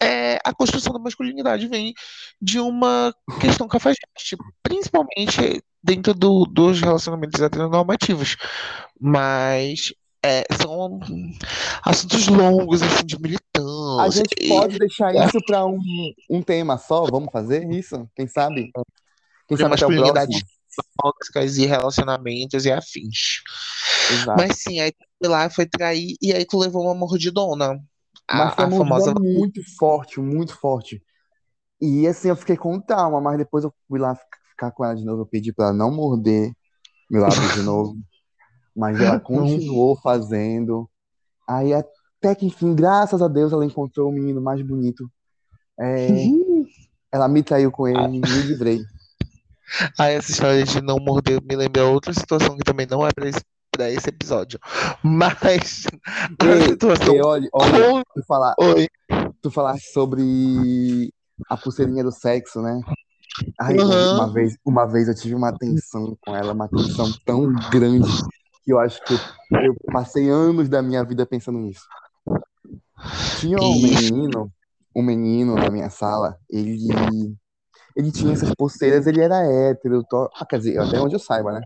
é, 0.00 0.38
a 0.44 0.52
construção 0.54 0.92
da 0.92 0.98
masculinidade 0.98 1.66
vem 1.66 1.94
de 2.40 2.60
uma 2.60 3.14
questão 3.40 3.68
cafajeste, 3.68 4.36
principalmente 4.62 5.62
dentro 5.82 6.14
do- 6.14 6.44
dos 6.46 6.80
relacionamentos 6.80 7.40
heteronormativos. 7.40 8.36
Mas 9.00 9.92
é, 10.24 10.44
são 10.60 10.98
assuntos 11.84 12.26
longos, 12.28 12.82
assim, 12.82 13.06
de 13.06 13.16
A 13.16 13.20
militância. 13.22 14.10
gente 14.10 14.34
E- 14.40 14.48
pode 14.48 14.78
deixar 14.78 15.14
isso 15.14 15.40
para 15.46 15.64
um, 15.66 15.78
um 16.30 16.42
tema 16.42 16.76
só? 16.78 17.04
Vamos 17.06 17.30
fazer 17.32 17.70
isso? 17.70 18.08
Quem 18.14 18.26
sabe? 18.26 18.70
Quem 19.46 19.56
de 19.56 19.62
sabe 19.62 19.74
até 19.74 19.86
o 19.86 19.88
masculinidade 19.90 20.30
próximo? 20.30 20.48
tóxicas 21.02 21.56
e 21.58 21.66
relacionamentos 21.66 22.64
e 22.64 22.70
afins. 22.72 23.42
Exato. 24.10 24.38
Mas 24.38 24.58
sim, 24.60 24.80
aí 24.80 24.92
tu 24.92 25.04
foi 25.18 25.28
lá, 25.28 25.50
foi 25.50 25.66
trair, 25.66 26.16
e 26.20 26.32
aí 26.32 26.44
tu 26.44 26.58
levou 26.58 26.84
uma 26.84 26.94
mordidona. 26.94 27.80
Mas 28.30 28.54
foi 28.54 28.64
A, 28.64 28.68
a 28.68 28.70
famosa. 28.70 29.14
muito 29.14 29.60
forte, 29.76 30.20
muito 30.20 30.56
forte. 30.56 31.02
E 31.80 32.06
assim, 32.06 32.28
eu 32.28 32.36
fiquei 32.36 32.56
com 32.56 32.80
trauma, 32.80 33.20
mas 33.20 33.38
depois 33.38 33.64
eu 33.64 33.72
fui 33.88 33.98
lá 33.98 34.16
ficar 34.50 34.70
com 34.72 34.84
ela 34.84 34.94
de 34.94 35.04
novo. 35.04 35.22
Eu 35.22 35.26
pedi 35.26 35.52
pra 35.52 35.66
ela 35.66 35.74
não 35.74 35.90
morder 35.90 36.52
meu 37.10 37.22
lábio 37.22 37.52
de 37.54 37.62
novo. 37.62 37.96
Mas 38.76 39.00
ela 39.00 39.18
continuou 39.18 39.96
fazendo. 39.96 40.88
Aí 41.48 41.74
até 41.74 42.32
que, 42.36 42.46
enfim, 42.46 42.76
graças 42.76 43.20
a 43.20 43.26
Deus, 43.26 43.52
ela 43.52 43.64
encontrou 43.64 44.08
o 44.08 44.12
menino 44.12 44.40
mais 44.40 44.62
bonito. 44.62 45.10
É, 45.80 46.26
ela 47.10 47.26
me 47.26 47.42
traiu 47.42 47.72
com 47.72 47.88
ele 47.88 47.98
e 47.98 48.20
me 48.20 48.20
livrei. 48.20 48.80
Aí 49.98 50.14
essa 50.14 50.30
história 50.30 50.64
de 50.64 50.80
não 50.80 50.96
morder 51.00 51.42
me 51.42 51.56
lembra 51.56 51.86
outra 51.86 52.12
situação 52.14 52.56
que 52.56 52.62
também 52.62 52.86
não 52.86 53.04
é 53.04 53.10
pra 53.12 53.28
esse, 53.28 53.40
pra 53.78 53.90
esse 53.90 54.08
episódio. 54.08 54.58
Mas 55.04 55.34
a 55.40 55.46
Ei, 56.44 56.62
situação. 56.66 57.14
ei, 57.14 57.22
olha, 57.22 57.48
olha, 57.52 58.04
tu 58.14 58.22
falar, 58.26 58.54
Oi. 58.58 58.88
tu 59.40 59.50
falaste 59.52 59.92
sobre 59.92 61.12
a 61.48 61.56
pulseirinha 61.56 62.02
do 62.02 62.10
sexo, 62.10 62.60
né? 62.60 62.80
Ai, 63.60 63.76
Aham. 63.76 64.14
uma 64.14 64.32
vez, 64.32 64.56
uma 64.64 64.84
vez 64.86 65.06
eu 65.08 65.14
tive 65.14 65.34
uma 65.34 65.56
tensão 65.56 66.16
com 66.20 66.34
ela, 66.34 66.52
uma 66.52 66.68
tensão 66.68 67.12
tão 67.24 67.52
grande 67.70 68.08
que 68.64 68.72
eu 68.72 68.80
acho 68.80 69.00
que 69.06 69.14
eu, 69.14 69.18
eu 69.64 69.76
passei 69.92 70.28
anos 70.28 70.68
da 70.68 70.82
minha 70.82 71.04
vida 71.04 71.24
pensando 71.24 71.58
nisso. 71.58 71.86
Tinha 73.38 73.58
um 73.60 73.80
menino, 73.80 74.50
um 74.94 75.02
menino 75.02 75.54
na 75.54 75.70
minha 75.70 75.88
sala, 75.88 76.36
ele, 76.50 77.36
ele 77.96 78.10
tinha 78.10 78.32
essas 78.32 78.52
pulseiras, 78.56 79.06
ele 79.06 79.20
era 79.20 79.36
hétero, 79.46 80.02
to- 80.04 80.28
ah, 80.34 80.44
quer 80.44 80.58
dizer, 80.58 80.80
até 80.80 81.00
onde 81.00 81.14
eu 81.14 81.20
saiba, 81.20 81.52
né? 81.52 81.60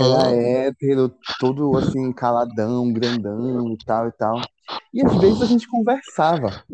Era 0.00 0.28
Aham. 0.28 0.34
hétero, 0.34 1.12
todo 1.40 1.76
assim, 1.76 2.12
caladão, 2.12 2.92
grandão 2.92 3.72
e 3.72 3.84
tal 3.84 4.08
e 4.08 4.12
tal. 4.12 4.40
E 4.92 5.04
às 5.04 5.14
vezes 5.16 5.42
a 5.42 5.46
gente 5.46 5.68
conversava. 5.68 6.64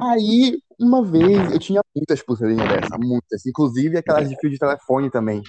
Aí, 0.00 0.58
uma 0.80 1.04
vez, 1.04 1.52
eu 1.52 1.58
tinha 1.58 1.80
muitas 1.94 2.22
pulseirinhas 2.22 2.68
dessa, 2.68 2.96
muitas. 2.98 3.46
Inclusive 3.46 3.98
aquelas 3.98 4.28
de 4.28 4.36
fio 4.36 4.50
de 4.50 4.58
telefone 4.58 5.10
também. 5.10 5.42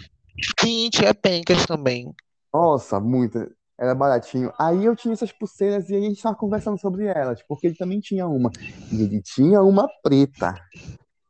Sim, 0.59 0.89
tinha 0.89 1.13
pencas 1.13 1.65
também. 1.65 2.13
Nossa, 2.53 2.99
muitas. 2.99 3.49
Era 3.79 3.95
baratinho. 3.95 4.53
Aí 4.59 4.85
eu 4.85 4.95
tinha 4.95 5.13
essas 5.13 5.31
pulseiras 5.31 5.89
e 5.89 5.95
a 5.95 5.99
gente 5.99 6.21
tava 6.21 6.35
conversando 6.35 6.79
sobre 6.79 7.05
elas, 7.05 7.41
porque 7.47 7.67
ele 7.67 7.75
também 7.75 7.99
tinha 7.99 8.27
uma. 8.27 8.51
E 8.91 9.01
ele 9.01 9.21
tinha 9.21 9.61
uma 9.61 9.87
preta. 10.03 10.53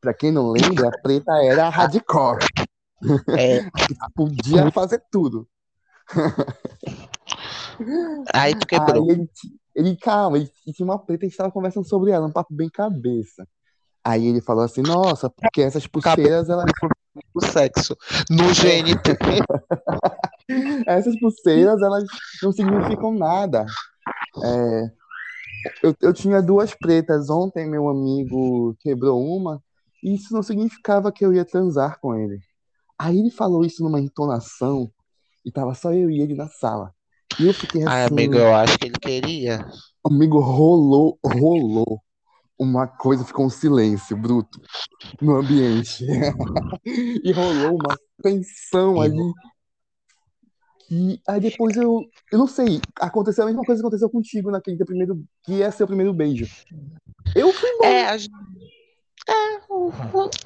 Pra 0.02 0.14
quem 0.14 0.32
não 0.32 0.52
lembra, 0.52 0.90
a 0.90 1.02
preta 1.02 1.32
era 1.42 1.68
a 1.68 1.70
hardcore. 1.70 2.46
É, 3.38 3.70
Podia 4.16 4.72
fazer 4.72 5.02
tudo. 5.12 5.48
aí 8.34 8.56
tu 8.56 8.68
quebrou. 8.68 9.10
Aí 9.10 9.16
ele, 9.16 9.30
ele, 9.76 9.98
calma, 9.98 10.38
ele 10.38 10.52
tinha 10.74 10.86
uma 10.86 11.00
preta 11.00 11.26
e 11.26 11.28
a 11.28 11.30
gente 11.30 11.38
tava 11.38 11.52
conversando 11.52 11.88
sobre 11.88 12.12
ela, 12.12 12.28
um 12.28 12.32
papo 12.32 12.54
bem 12.54 12.70
cabeça. 12.70 13.48
Aí 14.04 14.28
ele 14.28 14.42
falou 14.42 14.64
assim, 14.64 14.82
nossa, 14.82 15.30
porque 15.30 15.62
essas 15.62 15.88
pulseiras, 15.88 16.50
elas, 16.50 16.66
O 17.34 17.42
sexo. 17.46 17.96
No 18.30 18.48
GNT. 18.48 19.18
essas 20.88 21.18
pulseiras, 21.20 21.82
elas 21.82 22.04
não 22.42 22.52
significam 22.52 23.14
nada. 23.14 23.66
É, 24.44 24.92
eu, 25.82 25.96
eu 26.02 26.14
tinha 26.14 26.42
duas 26.42 26.74
pretas, 26.74 27.30
ontem 27.30 27.70
meu 27.70 27.88
amigo 27.88 28.76
quebrou 28.80 29.24
uma, 29.24 29.62
e 30.04 30.16
isso 30.16 30.34
não 30.34 30.44
significava 30.44 31.12
que 31.12 31.26
eu 31.26 31.34
ia 31.34 31.46
transar 31.46 32.00
com 32.00 32.16
ele. 32.16 32.40
Aí 32.98 33.20
ele 33.20 33.32
falou 33.32 33.66
isso 33.66 33.84
numa 33.84 34.00
entonação, 34.00 34.92
e 35.46 35.52
tava 35.52 35.74
só 35.74 35.94
eu 35.94 36.10
e 36.10 36.22
ele 36.22 36.36
na 36.36 36.48
sala. 36.48 36.94
E 37.40 37.46
eu 37.46 37.54
fiquei 37.54 37.84
Ai, 37.84 38.04
assim, 38.06 38.14
amigo, 38.14 38.36
eu 38.38 38.54
acho 38.56 38.78
que 38.78 38.86
ele 38.86 39.00
queria. 39.00 39.66
amigo, 40.06 40.40
rolou, 40.40 41.18
rolou. 41.24 42.02
Uma 42.58 42.88
coisa, 42.88 43.26
ficou 43.26 43.46
um 43.46 43.50
silêncio 43.50 44.16
bruto 44.16 44.62
no 45.22 45.36
ambiente. 45.36 46.06
E 46.86 47.32
rolou 47.32 47.78
uma 47.78 47.98
tensão 48.22 49.02
ali. 49.02 49.34
E 50.92 51.20
aí 51.28 51.40
depois 51.40 51.76
eu, 51.78 52.02
eu 52.32 52.38
não 52.38 52.46
sei, 52.46 52.80
aconteceu 53.00 53.44
a 53.44 53.48
mesma 53.48 53.64
coisa 53.64 53.82
que 53.82 53.86
aconteceu 53.86 54.10
contigo 54.10 54.52
naquele 54.52 54.78
teu 54.78 54.86
primeiro, 54.86 55.24
que 55.44 55.54
ia 55.54 55.72
ser 55.72 55.86
o 55.86 55.88
primeiro 55.88 56.14
beijo. 56.14 56.46
Eu 57.36 57.52
fui 57.54 57.70
embora. 57.70 57.90
É, 57.90 58.06
a 58.06 58.18
gente- 58.18 58.34
é, 59.28 59.56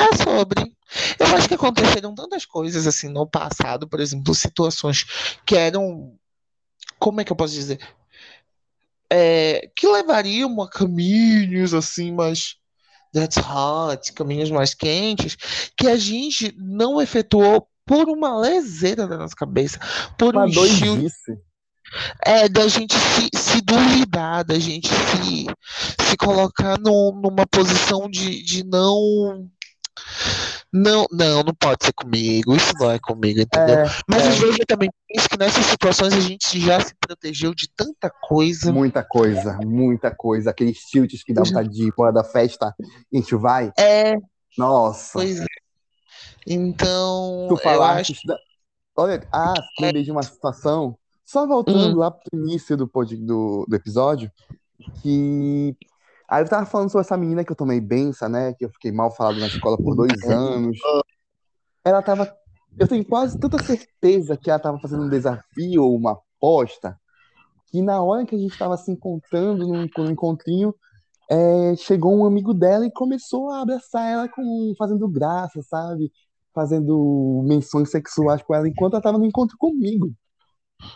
é 0.03 0.15
sobre. 0.23 0.73
Eu 1.19 1.35
acho 1.35 1.47
que 1.47 1.55
aconteceram 1.55 2.13
tantas 2.13 2.45
coisas 2.45 2.87
assim 2.87 3.09
no 3.09 3.27
passado, 3.27 3.87
por 3.87 3.99
exemplo, 3.99 4.33
situações 4.33 5.05
que 5.45 5.55
eram, 5.55 6.15
como 6.99 7.21
é 7.21 7.23
que 7.23 7.31
eu 7.31 7.35
posso 7.35 7.53
dizer? 7.53 7.79
É, 9.09 9.69
que 9.75 9.87
levariam 9.87 10.61
a 10.61 10.69
caminhos 10.69 11.73
assim 11.73 12.11
mais 12.11 12.55
that's 13.13 13.37
hot, 13.37 14.13
caminhos 14.13 14.51
mais 14.51 14.73
quentes, 14.73 15.37
que 15.75 15.87
a 15.87 15.95
gente 15.95 16.53
não 16.57 17.01
efetuou 17.01 17.67
por 17.85 18.09
uma 18.09 18.37
leseira 18.37 19.07
da 19.07 19.17
nossa 19.17 19.35
cabeça, 19.35 19.79
por 20.17 20.35
um 20.35 20.39
Uma 20.39 20.47
estilo 20.47 20.95
doidice. 20.97 21.39
É, 22.25 22.47
da 22.49 22.67
gente 22.67 22.93
se, 22.93 23.29
se 23.35 23.61
duvidar, 23.61 24.43
da 24.43 24.59
gente 24.59 24.87
se, 24.89 25.45
se 26.09 26.17
colocar 26.17 26.77
num- 26.79 27.11
numa 27.21 27.45
posição 27.47 28.09
de, 28.09 28.41
de 28.43 28.63
não, 28.65 29.47
não. 30.71 31.07
Não, 31.11 31.43
não 31.43 31.53
pode 31.53 31.85
ser 31.85 31.93
comigo, 31.93 32.55
isso 32.55 32.73
não 32.79 32.91
é 32.91 32.99
comigo, 32.99 33.39
entendeu? 33.39 33.79
É, 33.79 33.85
Mas 34.07 34.23
é. 34.25 34.29
às 34.29 34.37
vezes 34.37 34.59
eu 34.59 34.65
também 34.65 34.89
penso 35.07 35.29
que 35.29 35.37
nessas 35.37 35.65
situações 35.65 36.13
a 36.13 36.19
gente 36.19 36.59
já 36.59 36.79
se 36.81 36.93
protegeu 36.99 37.53
de 37.55 37.67
tanta 37.75 38.09
coisa. 38.09 38.71
muita 38.71 39.03
coisa, 39.03 39.57
muita 39.65 40.13
coisa. 40.13 40.49
Aqueles 40.51 40.79
tilts 40.81 41.23
que 41.23 41.33
dá 41.33 41.43
vontade 41.43 41.69
de 41.69 41.87
ir 41.87 41.93
fora 41.93 42.11
da 42.11 42.23
festa 42.23 42.67
a 42.77 43.15
gente 43.17 43.35
vai. 43.35 43.71
É, 43.77 44.15
Nossa, 44.57 45.11
pois 45.13 45.39
é. 45.39 45.45
Então, 46.45 47.47
tu 47.49 47.57
falaste. 47.57 48.11
acho. 48.13 48.27
da- 48.27 48.37
Olha, 48.95 49.27
ah, 49.31 49.53
lembrei 49.79 50.03
de 50.03 50.11
uma 50.11 50.23
situação. 50.23 50.97
Só 51.27 51.45
voltando 51.45 51.97
Hum. 51.97 51.99
lá 51.99 52.09
pro 52.09 52.39
início 52.39 52.77
do, 52.77 52.85
do, 52.85 53.65
do 53.67 53.75
episódio, 53.75 54.31
que. 55.01 55.75
Aí 56.29 56.41
eu 56.41 56.47
tava 56.47 56.65
falando 56.65 56.89
sobre 56.89 57.05
essa 57.05 57.17
menina 57.17 57.43
que 57.43 57.51
eu 57.51 57.55
tomei 57.55 57.81
benção, 57.81 58.29
né? 58.29 58.53
Que 58.53 58.63
eu 58.63 58.69
fiquei 58.69 58.93
mal 58.93 59.11
falado 59.11 59.37
na 59.37 59.47
escola 59.47 59.77
por 59.77 59.93
dois 59.93 60.23
anos. 60.23 60.77
Ela 61.83 62.01
tava. 62.01 62.33
Eu 62.79 62.87
tenho 62.87 63.03
quase 63.03 63.37
tanta 63.37 63.61
certeza 63.61 64.37
que 64.37 64.49
ela 64.49 64.59
tava 64.59 64.79
fazendo 64.79 65.03
um 65.03 65.09
desafio 65.09 65.83
ou 65.83 65.97
uma 65.97 66.13
aposta, 66.13 66.97
que 67.65 67.81
na 67.81 68.01
hora 68.01 68.25
que 68.25 68.35
a 68.35 68.39
gente 68.39 68.57
tava 68.57 68.77
se 68.77 68.89
encontrando 68.89 69.67
no, 69.67 69.85
no 69.97 70.11
encontrinho, 70.11 70.73
é, 71.29 71.75
chegou 71.75 72.15
um 72.15 72.25
amigo 72.25 72.53
dela 72.53 72.85
e 72.85 72.91
começou 72.91 73.49
a 73.49 73.61
abraçar 73.61 74.09
ela 74.09 74.29
com 74.29 74.73
fazendo 74.77 75.09
graça, 75.09 75.61
sabe? 75.61 76.09
Fazendo 76.53 77.43
menções 77.45 77.91
sexuais 77.91 78.41
com 78.41 78.55
ela 78.55 78.67
enquanto 78.67 78.93
ela 78.93 79.01
tava 79.01 79.17
no 79.17 79.25
encontro 79.25 79.57
comigo. 79.57 80.13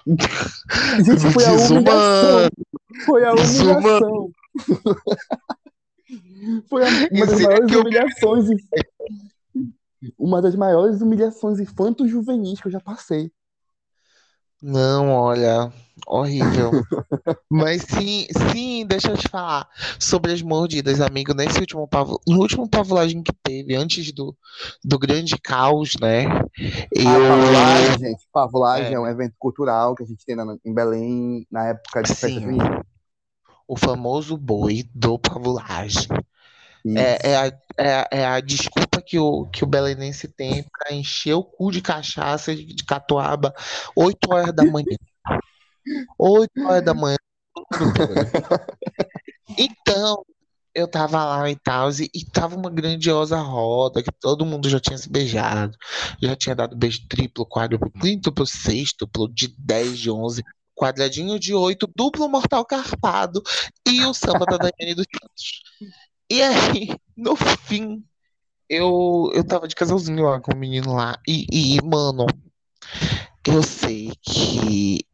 Gente, 0.05 1.31
foi 1.33 1.45
a 1.45 1.51
humilhação. 1.53 2.49
Foi 3.05 3.23
a 3.25 3.33
humilhação. 3.33 4.31
Foi 6.69 6.83
a- 6.83 6.87
uma 7.11 7.25
das 7.25 7.39
é 7.39 7.43
maiores 7.43 7.75
humilhações. 7.75 8.45
Uma 10.17 10.41
das 10.41 10.55
maiores 10.55 11.01
humilhações 11.01 11.59
infanto-juvenis 11.59 12.59
que 12.59 12.67
eu 12.67 12.71
já 12.71 12.79
passei. 12.79 13.31
Não, 14.61 15.09
olha, 15.09 15.71
horrível. 16.07 16.71
Mas 17.49 17.81
sim, 17.83 18.27
sim, 18.51 18.85
deixa 18.85 19.11
eu 19.11 19.17
te 19.17 19.27
falar 19.27 19.67
sobre 19.99 20.31
as 20.31 20.41
mordidas, 20.41 21.01
amigo. 21.01 21.33
Nesse 21.33 21.59
último 21.59 21.87
pavo, 21.87 22.19
no 22.27 22.39
último 22.39 22.67
pavulagem 22.69 23.21
que 23.21 23.33
teve, 23.43 23.75
antes 23.75 24.11
do, 24.13 24.35
do 24.83 24.97
grande 24.97 25.35
caos, 25.41 25.93
né? 25.99 26.25
A 26.27 26.43
Eu, 26.93 27.27
pavulagem, 27.27 27.97
gente, 27.99 28.27
pavulagem 28.31 28.91
É. 28.91 28.93
é. 28.93 28.99
um 28.99 29.07
evento 29.07 29.35
cultural 29.37 29.95
que 29.95 30.03
a 30.03 30.05
gente 30.05 30.25
tem 30.25 30.35
na- 30.35 30.57
em 30.63 30.73
Belém 30.73 31.45
na 31.51 31.67
época 31.67 32.03
de 32.03 32.09
festa 32.09 32.27
Sim. 32.29 32.41
junina. 32.41 32.85
o 33.67 33.77
famoso 33.77 34.35
boi 34.37 34.83
do 34.93 35.17
pavulagem. 35.17 36.07
É, 36.85 37.29
é, 37.29 37.35
a, 37.35 37.47
é, 37.77 38.07
é 38.11 38.25
a 38.25 38.39
desculpa 38.39 39.01
que 39.01 39.19
o, 39.19 39.45
que 39.47 39.63
o 39.63 39.67
belenense 39.67 40.27
tem 40.27 40.63
para 40.63 40.93
encher 40.95 41.33
o 41.33 41.43
cu 41.43 41.71
de 41.71 41.81
cachaça 41.81 42.55
de, 42.55 42.65
de 42.65 42.83
catuaba 42.83 43.53
8 43.95 44.17
horas 44.31 44.53
da 44.53 44.65
manhã. 44.65 44.97
8 46.17 46.51
horas 46.65 46.83
da 46.83 46.93
manhã. 46.93 47.17
Então, 49.57 50.23
eu 50.73 50.87
tava 50.87 51.23
lá 51.25 51.49
e 51.49 51.55
tal, 51.55 51.89
e, 51.91 52.09
e 52.13 52.25
tava 52.25 52.55
uma 52.55 52.69
grandiosa 52.69 53.37
roda, 53.37 54.01
que 54.01 54.11
todo 54.11 54.45
mundo 54.45 54.69
já 54.69 54.79
tinha 54.79 54.97
se 54.97 55.09
beijado, 55.09 55.77
já 56.21 56.35
tinha 56.35 56.55
dado 56.55 56.75
beijo 56.75 57.05
triplo, 57.07 57.45
quádruplo, 57.45 57.91
quíntuplo, 57.91 58.45
sextuplo, 58.45 59.27
de 59.33 59.53
10, 59.57 59.99
de 59.99 60.09
11, 60.09 60.43
quadradinho 60.73 61.39
de 61.39 61.53
8, 61.53 61.91
duplo 61.95 62.29
mortal 62.29 62.65
carpado 62.65 63.41
e 63.87 64.03
o 64.05 64.13
samba 64.13 64.45
da 64.45 64.57
Daiane 64.57 64.95
dos 64.95 65.05
Santos. 65.13 65.61
E 66.31 66.41
aí, 66.41 66.89
no 67.17 67.35
fim, 67.35 68.01
eu, 68.69 69.29
eu 69.33 69.43
tava 69.43 69.67
de 69.67 69.75
casalzinho 69.75 70.23
lá 70.23 70.39
com 70.39 70.53
o 70.53 70.57
menino 70.57 70.93
lá, 70.93 71.19
e, 71.27 71.45
e 71.51 71.81
mano, 71.83 72.25
eu 73.45 73.61
sei 73.61 74.11
que 74.21 75.05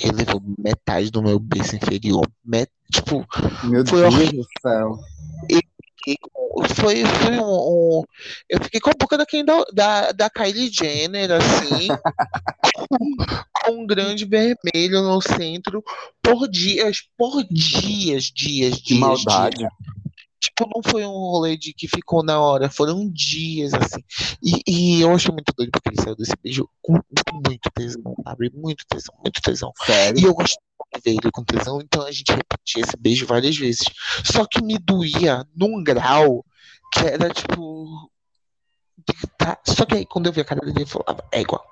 ele 0.00 0.12
levou 0.18 0.40
metade 0.58 1.10
do 1.10 1.20
meu 1.22 1.38
beijo 1.40 1.74
inferior. 1.74 2.28
Met, 2.44 2.70
tipo, 2.92 3.26
Meu 3.64 3.84
Foi 3.84 4.02
Deus 4.02 4.14
horrível. 4.14 4.42
do 4.42 4.46
céu. 4.62 4.98
fiquei 5.96 6.16
com- 6.20 6.64
foi, 6.74 7.04
foi 7.04 7.40
um, 7.40 7.44
um- 8.00 8.04
Eu 8.48 8.62
fiquei 8.62 8.80
com 8.80 8.90
um 8.90 8.94
pouco 8.94 9.16
daquele 9.16 9.42
da, 9.44 9.64
da, 9.72 10.12
da 10.12 10.30
Kylie 10.30 10.70
Jenner, 10.72 11.30
assim, 11.32 11.88
com 13.64 13.72
um 13.72 13.86
grande 13.86 14.24
vermelho 14.24 15.02
no 15.02 15.20
centro, 15.22 15.82
por 16.22 16.46
dias, 16.48 16.98
por 17.16 17.42
dias, 17.50 18.24
dias, 18.24 18.74
Que 18.76 18.94
dias, 18.94 19.00
maldade. 19.00 19.56
dias. 19.56 19.72
Tipo, 20.44 20.68
não 20.74 20.82
foi 20.82 21.06
um 21.06 21.10
rolê 21.10 21.56
de 21.56 21.72
que 21.72 21.88
ficou 21.88 22.22
na 22.22 22.38
hora, 22.38 22.68
foram 22.68 23.08
dias, 23.10 23.72
assim. 23.72 24.02
E, 24.42 24.60
e 24.66 25.00
eu 25.00 25.10
achei 25.14 25.32
muito 25.32 25.54
doido 25.56 25.70
porque 25.70 25.88
ele 25.88 26.02
saiu 26.02 26.14
desse 26.14 26.34
beijo 26.42 26.68
com 26.82 27.00
muito 27.32 27.70
tesão, 27.74 28.14
sabe? 28.22 28.50
Muito 28.54 28.84
tesão, 28.86 29.14
muito 29.22 29.40
tesão. 29.40 29.72
E 29.82 29.86
Sério. 29.86 30.26
eu 30.26 30.34
gostava 30.34 30.60
de 30.94 31.00
ver 31.02 31.10
ele 31.12 31.30
com 31.32 31.42
tesão, 31.42 31.80
então 31.80 32.02
a 32.02 32.12
gente 32.12 32.30
repetia 32.30 32.82
esse 32.82 32.96
beijo 32.98 33.26
várias 33.26 33.56
vezes. 33.56 33.84
Só 34.22 34.44
que 34.44 34.62
me 34.62 34.78
doía 34.78 35.46
num 35.56 35.82
grau 35.82 36.44
que 36.92 37.00
era 37.00 37.30
tipo. 37.30 38.10
tá- 39.38 39.58
Só 39.66 39.86
que 39.86 39.94
aí 39.94 40.04
quando 40.04 40.26
eu 40.26 40.32
vi 40.32 40.42
a 40.42 40.44
cara 40.44 40.60
dele, 40.60 40.82
eu 40.82 40.86
falava, 40.86 41.24
é 41.32 41.40
igual. 41.40 41.64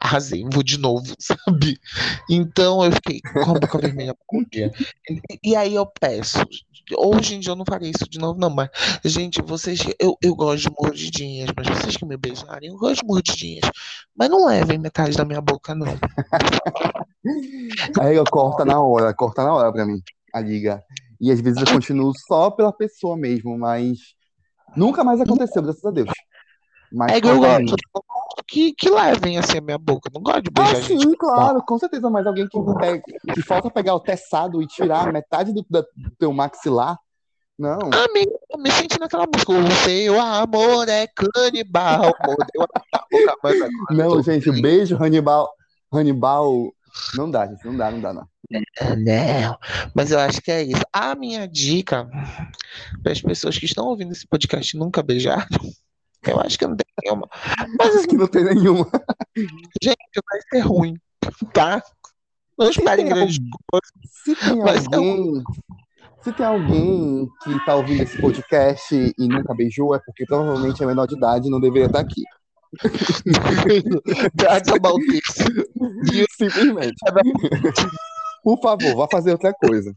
Arrasei, 0.00 0.44
vou 0.52 0.62
de 0.62 0.78
novo, 0.78 1.14
sabe? 1.18 1.78
Então 2.28 2.84
eu 2.84 2.92
fiquei 2.92 3.20
com 3.20 3.50
a 3.50 3.58
boca 3.58 3.78
vermelha 3.78 4.14
por 4.26 4.44
dia. 4.50 4.70
E, 5.08 5.50
e 5.50 5.56
aí 5.56 5.74
eu 5.74 5.86
peço. 5.86 6.38
Hoje 6.96 7.34
em 7.34 7.40
dia 7.40 7.52
eu 7.52 7.56
não 7.56 7.64
faria 7.68 7.90
isso 7.90 8.08
de 8.08 8.18
novo, 8.18 8.40
não, 8.40 8.48
mas, 8.48 8.70
gente, 9.04 9.42
vocês. 9.42 9.80
Eu, 10.00 10.16
eu 10.22 10.34
gosto 10.34 10.70
de 10.70 10.76
mordidinhas, 10.80 11.50
mas 11.54 11.66
vocês 11.68 11.96
que 11.96 12.06
me 12.06 12.16
beijarem, 12.16 12.70
eu 12.70 12.76
gosto 12.76 13.02
de 13.02 13.06
mordidinhas. 13.06 13.70
Mas 14.16 14.30
não 14.30 14.46
levem 14.46 14.78
metade 14.78 15.16
da 15.16 15.24
minha 15.24 15.40
boca, 15.40 15.74
não. 15.74 15.86
Aí 18.00 18.16
eu 18.16 18.24
corta 18.24 18.64
na 18.64 18.80
hora, 18.80 19.12
corta 19.12 19.44
na 19.44 19.52
hora 19.52 19.72
pra 19.72 19.84
mim, 19.84 20.00
a 20.32 20.40
liga. 20.40 20.82
E 21.20 21.30
às 21.30 21.40
vezes 21.40 21.60
eu 21.60 21.66
continuo 21.66 22.12
só 22.26 22.50
pela 22.50 22.72
pessoa 22.72 23.16
mesmo, 23.16 23.58
mas 23.58 23.98
nunca 24.76 25.02
mais 25.04 25.20
aconteceu, 25.20 25.62
graças 25.62 25.84
a 25.84 25.90
Deus. 25.90 26.10
Mas 26.92 27.12
É 27.12 27.18
igual 27.18 27.34
eu 27.34 27.40
gosto. 27.40 27.76
Que, 28.46 28.72
que 28.72 28.88
levem 28.90 29.38
assim 29.38 29.58
a 29.58 29.60
minha 29.60 29.78
boca. 29.78 30.08
Eu 30.08 30.14
não 30.14 30.22
gosto 30.22 30.42
de 30.42 30.50
Ah, 30.54 30.62
beijar 30.62 30.82
gente. 30.82 31.02
sim, 31.02 31.14
claro, 31.14 31.62
com 31.62 31.78
certeza, 31.78 32.08
mas 32.08 32.26
alguém 32.26 32.48
que, 32.48 32.58
pega, 32.78 33.02
que 33.34 33.42
falta 33.42 33.70
pegar 33.70 33.94
o 33.94 34.00
teçado 34.00 34.62
e 34.62 34.66
tirar 34.66 35.12
metade 35.12 35.52
do, 35.52 35.64
da- 35.68 35.80
do 35.94 36.10
teu 36.18 36.32
maxilar, 36.32 36.98
não. 37.58 37.78
Amigo, 37.78 38.38
eu 38.50 38.58
me 38.58 38.70
senti 38.70 38.98
naquela 39.00 39.26
música. 39.26 39.52
O 39.52 39.70
seu 39.84 40.20
amor 40.20 40.88
é 40.88 41.06
canibal. 41.08 42.14
Mordeu 42.24 42.62
a 42.94 43.00
boca, 43.10 43.36
mas 43.42 43.54
agora 43.60 43.70
Não, 43.90 44.22
gente, 44.22 44.50
beijo, 44.62 44.96
Hannibal. 44.96 45.50
Hannibal. 45.92 46.72
Não 47.14 47.30
dá, 47.30 47.46
gente, 47.46 47.64
não 47.66 47.76
dá, 47.76 47.90
não 47.90 48.00
dá, 48.00 48.12
não. 48.12 48.26
Ah, 48.80 48.96
Não, 48.96 49.58
mas 49.94 50.10
eu 50.10 50.18
acho 50.18 50.40
que 50.40 50.50
é 50.50 50.62
isso. 50.62 50.82
A 50.92 51.14
minha 51.14 51.46
dica 51.46 52.08
para 53.02 53.12
as 53.12 53.20
pessoas 53.20 53.58
que 53.58 53.66
estão 53.66 53.86
ouvindo 53.86 54.12
esse 54.12 54.26
podcast 54.26 54.74
e 54.74 54.80
nunca 54.80 55.02
beijaram, 55.02 55.46
eu 56.26 56.40
acho 56.40 56.58
que 56.58 56.66
não 56.66 56.76
tem 56.76 56.86
nenhuma. 57.04 57.28
Mas 57.78 58.06
que 58.06 58.16
não 58.16 58.26
tem 58.26 58.44
nenhuma. 58.44 58.88
Gente, 59.82 59.96
vai 60.30 60.40
ser 60.50 60.60
ruim, 60.60 60.94
tá? 61.52 61.82
Não 62.58 62.70
esperem 62.70 63.06
grandes 63.06 63.38
coisas. 63.70 63.90
Se 64.24 64.34
tem 64.34 64.58
Mas 64.58 64.84
é 64.84 64.96
alguém. 64.96 65.42
Se 66.22 66.32
tem 66.32 66.46
alguém 66.46 67.28
que 67.44 67.64
tá 67.64 67.76
ouvindo 67.76 68.02
esse 68.02 68.20
podcast 68.20 68.94
e 68.94 69.28
nunca 69.28 69.54
beijou, 69.54 69.94
é 69.94 70.00
porque 70.00 70.26
provavelmente 70.26 70.82
é 70.82 70.86
menor 70.86 71.06
de 71.06 71.16
idade 71.16 71.46
e 71.46 71.50
não 71.50 71.60
deveria 71.60 71.86
estar 71.86 72.00
aqui. 72.00 72.22
That's 74.36 74.68
about 74.68 75.00
this. 75.06 75.22
Simplesmente. 76.36 76.96
Por 78.42 78.60
favor, 78.60 78.96
vá 78.96 79.08
fazer 79.10 79.32
outra 79.32 79.52
coisa. 79.54 79.94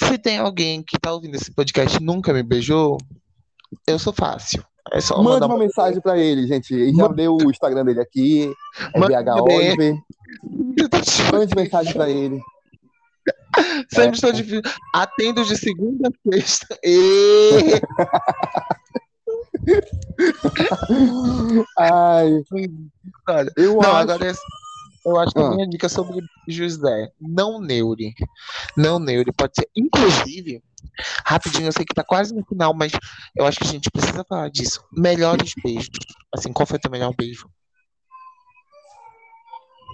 Se 0.00 0.18
tem 0.18 0.38
alguém 0.38 0.82
que 0.82 0.98
tá 0.98 1.12
ouvindo 1.12 1.36
esse 1.36 1.52
podcast 1.52 1.98
e 1.98 2.04
nunca 2.04 2.32
me 2.32 2.42
beijou, 2.42 2.98
eu 3.86 3.98
sou 3.98 4.12
fácil. 4.12 4.64
É 4.92 5.00
só 5.00 5.16
Mande 5.16 5.28
mandar 5.30 5.46
uma 5.46 5.58
mensagem 5.58 6.00
pra 6.00 6.18
ele, 6.18 6.46
gente. 6.46 6.74
Ele 6.74 6.94
já 6.96 7.08
deu 7.08 7.36
o 7.36 7.50
Instagram 7.50 7.84
dele 7.84 8.00
aqui. 8.00 8.52
É 8.94 8.98
Manda 8.98 9.22
BH 9.22 9.42
Oliver. 9.42 9.94
Mande 11.32 11.54
mensagem 11.56 11.92
pra 11.94 12.08
ele. 12.10 12.40
Sempre 13.88 14.16
estou 14.16 14.32
difícil. 14.32 14.60
Atendo 14.94 15.44
de 15.44 15.56
segunda 15.56 16.08
a 16.08 16.30
sexta. 16.32 16.78
E... 16.84 17.80
Ai, 21.78 22.42
Olha, 23.28 23.52
eu 23.56 23.74
não, 23.74 23.80
acho. 23.80 23.96
agora 23.96 24.30
é- 24.30 24.34
eu 25.06 25.16
acho 25.18 25.32
que 25.32 25.38
a 25.40 25.46
Ah. 25.46 25.50
minha 25.54 25.68
dica 25.68 25.88
sobre 25.88 26.18
José, 26.48 27.10
não 27.20 27.60
neure. 27.60 28.14
Não 28.76 28.98
neure, 28.98 29.30
pode 29.36 29.52
ser. 29.54 29.68
Inclusive, 29.76 30.62
rapidinho, 31.24 31.66
eu 31.66 31.72
sei 31.72 31.84
que 31.84 31.94
tá 31.94 32.04
quase 32.04 32.34
no 32.34 32.44
final, 32.44 32.74
mas 32.74 32.92
eu 33.36 33.46
acho 33.46 33.58
que 33.58 33.64
a 33.66 33.70
gente 33.70 33.90
precisa 33.90 34.24
falar 34.28 34.50
disso. 34.50 34.84
Melhores 34.92 35.52
beijos. 35.62 35.90
Assim, 36.34 36.52
qual 36.52 36.66
foi 36.66 36.78
o 36.78 36.80
teu 36.80 36.90
melhor 36.90 37.14
beijo? 37.16 37.48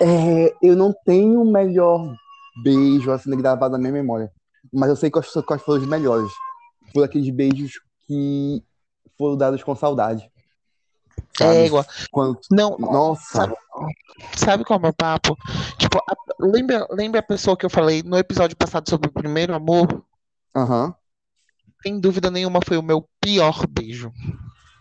É, 0.03 0.55
eu 0.63 0.75
não 0.75 0.95
tenho 1.05 1.43
o 1.43 1.51
melhor 1.53 2.15
beijo 2.63 3.11
assim 3.11 3.31
gravado 3.37 3.73
na 3.73 3.79
minha 3.79 3.93
memória. 3.93 4.33
Mas 4.73 4.89
eu 4.89 4.97
sei 4.97 5.11
quais, 5.11 5.31
quais 5.47 5.63
foram 5.63 5.83
os 5.83 5.89
melhores. 5.89 6.31
Foram 6.93 7.05
aqueles 7.05 7.29
beijos 7.31 7.81
que 8.07 8.63
foram 9.19 9.37
dados 9.37 9.63
com 9.63 9.75
saudade. 9.75 10.31
É 11.41 11.45
Sabe? 11.45 11.67
igual. 11.67 11.85
Quando... 12.11 12.41
Não, 12.51 12.77
Nossa, 12.79 13.39
Sabe, 13.39 13.55
sabe 14.37 14.65
qual 14.65 14.79
é 14.79 14.81
o 14.81 14.83
meu 14.83 14.93
papo? 14.93 15.37
Tipo, 15.79 15.99
a- 15.99 16.17
lembra, 16.39 16.87
lembra 16.91 17.21
a 17.21 17.23
pessoa 17.23 17.57
que 17.57 17.65
eu 17.65 17.71
falei 17.71 18.03
no 18.03 18.17
episódio 18.19 18.57
passado 18.57 18.89
sobre 18.89 19.09
o 19.09 19.13
primeiro 19.13 19.55
amor? 19.55 19.87
Aham. 20.55 20.95
Sem 21.83 21.99
dúvida 21.99 22.31
nenhuma 22.31 22.61
foi 22.65 22.77
o 22.77 22.83
meu 22.83 23.09
pior 23.21 23.67
beijo. 23.67 24.13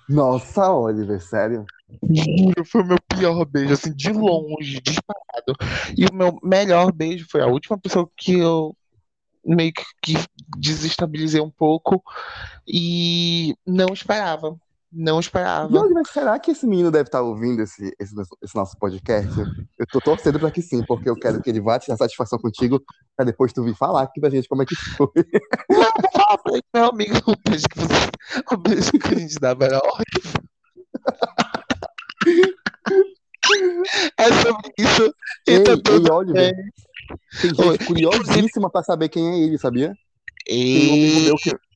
Nossa, 0.07 0.71
Oliver, 0.71 1.21
sério. 1.21 1.65
Juro, 2.03 2.65
foi 2.65 2.81
o 2.81 2.85
meu 2.85 2.97
pior 3.07 3.45
beijo, 3.45 3.73
assim, 3.73 3.93
de 3.93 4.11
longe, 4.11 4.81
disparado. 4.81 5.55
E 5.97 6.05
o 6.05 6.13
meu 6.13 6.39
melhor 6.43 6.91
beijo 6.91 7.27
foi 7.29 7.41
a 7.41 7.47
última 7.47 7.77
pessoa 7.77 8.09
que 8.17 8.33
eu 8.33 8.75
meio 9.45 9.71
que 10.01 10.13
desestabilizei 10.57 11.41
um 11.41 11.49
pouco 11.49 12.03
e 12.67 13.55
não 13.65 13.87
esperava. 13.93 14.57
Não 14.91 15.19
esperava. 15.19 15.69
Mas 15.69 16.09
será 16.09 16.39
que 16.39 16.49
esse 16.51 16.65
menino 16.65 16.89
deve 16.89 17.07
estar 17.07 17.21
ouvindo 17.21 17.61
esse, 17.61 17.95
esse, 17.99 18.13
esse 18.41 18.55
nosso 18.55 18.75
podcast? 18.79 19.39
Eu 19.77 19.85
tô 19.87 20.01
torcendo 20.01 20.39
para 20.39 20.49
que 20.49 20.63
sim, 20.63 20.83
porque 20.83 21.07
eu 21.09 21.15
quero 21.15 21.41
que 21.41 21.49
ele 21.49 21.61
vá 21.61 21.77
tirar 21.77 21.95
satisfação 21.95 22.39
contigo 22.39 22.83
pra 23.15 23.23
depois 23.23 23.53
tu 23.53 23.63
vir 23.63 23.75
falar 23.75 24.01
aqui 24.01 24.19
pra 24.19 24.31
gente 24.31 24.47
como 24.47 24.63
é 24.63 24.65
que 24.65 24.75
foi. 24.75 25.07
Meu 26.73 26.85
amigo, 26.85 27.17
o 27.27 27.35
beijo 27.47 27.65
que, 27.69 27.79
você, 27.79 28.09
o 28.51 28.57
beijo 28.57 28.91
que 28.91 29.13
a 29.13 29.19
gente 29.19 29.35
dava 29.35 29.65
era 29.65 29.77
horrível. 29.77 30.41
É 34.17 34.33
sobre 34.41 34.73
isso. 34.77 35.13
Ei, 35.47 35.63
tá 35.63 35.77
tudo 35.77 36.07
ei, 36.07 36.11
Oliver, 36.11 36.55
tem 37.41 37.49
gente 37.49 37.61
Oi. 37.61 37.77
curiosíssima 37.77 38.69
pra 38.69 38.83
saber 38.83 39.09
quem 39.09 39.27
é 39.29 39.39
ele, 39.39 39.57
sabia? 39.57 39.93
E... 40.47 40.79
Tem 40.79 40.89
um 40.89 40.93
amigo 40.93 41.19
meu 41.21 41.35
que 41.35 41.68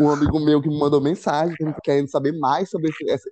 um 0.00 0.10
amigo 0.10 0.40
meu 0.40 0.60
que 0.60 0.68
me 0.68 0.78
mandou 0.78 1.00
mensagem 1.00 1.56
querendo 1.82 2.08
saber 2.08 2.32
mais 2.38 2.70
sobre 2.70 2.90
esse, 2.90 3.10
essa, 3.10 3.30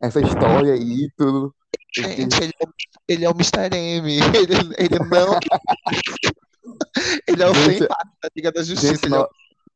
essa 0.00 0.20
história 0.20 0.72
aí 0.74 1.04
e 1.04 1.10
tudo. 1.16 1.54
Gente, 1.96 2.42
ele, 2.42 2.52
é 2.60 2.66
ele 3.08 3.24
é 3.24 3.28
o 3.28 3.32
Mr. 3.32 3.70
M. 3.72 4.18
Ele, 4.34 4.74
ele 4.78 4.98
não. 4.98 5.38
ele 7.28 7.42
é 7.42 7.48
o 7.48 7.54
gente, 7.54 7.78
sem 7.78 7.88
da 7.88 8.30
Liga 8.36 8.52
da 8.52 8.62
Justiça. 8.62 8.94
Gente, 8.94 9.08
nós, 9.08 9.22
é... 9.22 9.28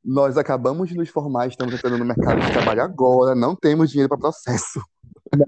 nós 0.05 0.37
acabamos 0.37 0.89
de 0.89 0.97
nos 0.97 1.09
formar, 1.09 1.47
estamos 1.47 1.75
entrando 1.75 1.99
no 1.99 2.05
mercado 2.05 2.41
de 2.41 2.53
trabalho 2.53 2.83
agora, 2.83 3.35
não 3.35 3.55
temos 3.55 3.91
dinheiro 3.91 4.09
para 4.09 4.19
processo. 4.19 4.81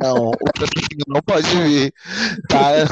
Não, 0.00 0.28
o 0.28 0.36
patrocínio 0.36 1.04
não 1.08 1.22
pode 1.22 1.48
vir. 1.48 1.92
Tá? 2.48 2.84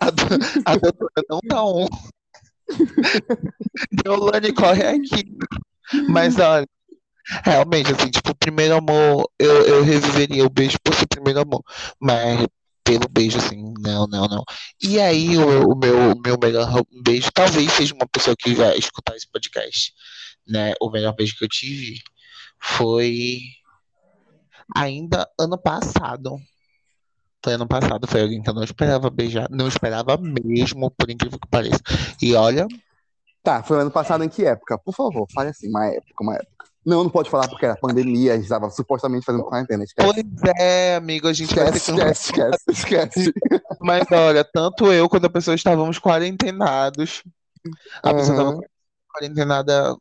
A, 0.00 0.72
a 0.72 0.76
doutora 0.76 1.22
não 1.28 1.40
dá 1.44 1.64
um. 1.64 1.86
Deolane, 4.04 4.52
corre 4.52 4.82
aqui. 4.82 5.36
Mas 6.08 6.38
olha, 6.38 6.66
realmente, 7.44 7.92
assim, 7.92 8.10
tipo, 8.10 8.34
primeiro 8.34 8.76
amor, 8.76 9.30
eu, 9.38 9.62
eu 9.66 9.82
reviveria 9.82 10.44
o 10.44 10.50
beijo 10.50 10.78
por 10.82 10.94
ser 10.94 11.06
primeiro 11.06 11.40
amor. 11.40 11.62
Mas 12.00 12.46
pelo 12.84 13.08
beijo, 13.08 13.38
assim, 13.38 13.72
não, 13.78 14.06
não, 14.06 14.26
não. 14.26 14.44
E 14.82 14.98
aí, 14.98 15.38
o, 15.38 15.72
o 15.72 15.76
meu, 15.78 16.12
o 16.12 16.20
meu 16.20 16.36
melhor 16.42 16.82
beijo, 17.04 17.30
talvez 17.32 17.72
seja 17.72 17.94
uma 17.94 18.08
pessoa 18.08 18.34
que 18.36 18.54
vai 18.54 18.76
escutar 18.76 19.14
esse 19.16 19.30
podcast, 19.30 19.92
né? 20.46 20.74
O 20.80 20.90
melhor 20.90 21.14
beijo 21.14 21.36
que 21.36 21.44
eu 21.44 21.48
tive 21.48 22.00
foi 22.60 23.38
ainda 24.74 25.28
ano 25.38 25.58
passado. 25.58 26.36
Foi 27.42 27.54
ano 27.54 27.66
passado, 27.66 28.06
foi 28.06 28.22
alguém 28.22 28.42
que 28.42 28.50
eu 28.50 28.54
não 28.54 28.64
esperava 28.64 29.08
beijar, 29.08 29.48
não 29.50 29.68
esperava 29.68 30.18
mesmo, 30.18 30.90
por 30.90 31.10
incrível 31.10 31.38
que 31.38 31.48
pareça. 31.48 31.80
E 32.20 32.34
olha. 32.34 32.66
Tá, 33.42 33.62
foi 33.62 33.80
ano 33.80 33.90
passado 33.90 34.22
em 34.22 34.28
que 34.28 34.44
época? 34.44 34.76
Por 34.78 34.94
favor, 34.94 35.26
fale 35.32 35.48
assim, 35.48 35.68
uma 35.68 35.86
época, 35.86 36.22
uma 36.22 36.34
época. 36.34 36.66
Não, 36.84 37.04
não 37.04 37.10
pode 37.10 37.28
falar 37.28 37.46
porque 37.46 37.66
era 37.66 37.76
pandemia, 37.76 38.32
a 38.32 38.36
gente 38.36 38.44
estava 38.44 38.70
supostamente 38.70 39.24
fazendo 39.24 39.44
quarentena. 39.44 39.84
Esquece. 39.84 40.12
Pois 40.12 40.54
é, 40.58 40.96
amigo, 40.96 41.28
a 41.28 41.32
gente 41.32 41.50
esquece, 41.50 41.92
vai 41.92 42.04
ter 42.04 42.04
que... 42.04 42.10
esquece, 42.10 42.64
esquece, 42.70 43.20
esquece. 43.20 43.34
Mas 43.80 44.04
olha, 44.10 44.42
tanto 44.44 44.90
eu 44.90 45.08
quanto 45.08 45.26
a 45.26 45.30
pessoa 45.30 45.54
estávamos 45.54 45.98
quarentenados. 45.98 47.22
A 48.02 48.10
uhum. 48.10 48.16
pessoa 48.16 48.38
estava 48.38 48.60
quarentenada. 49.14 49.96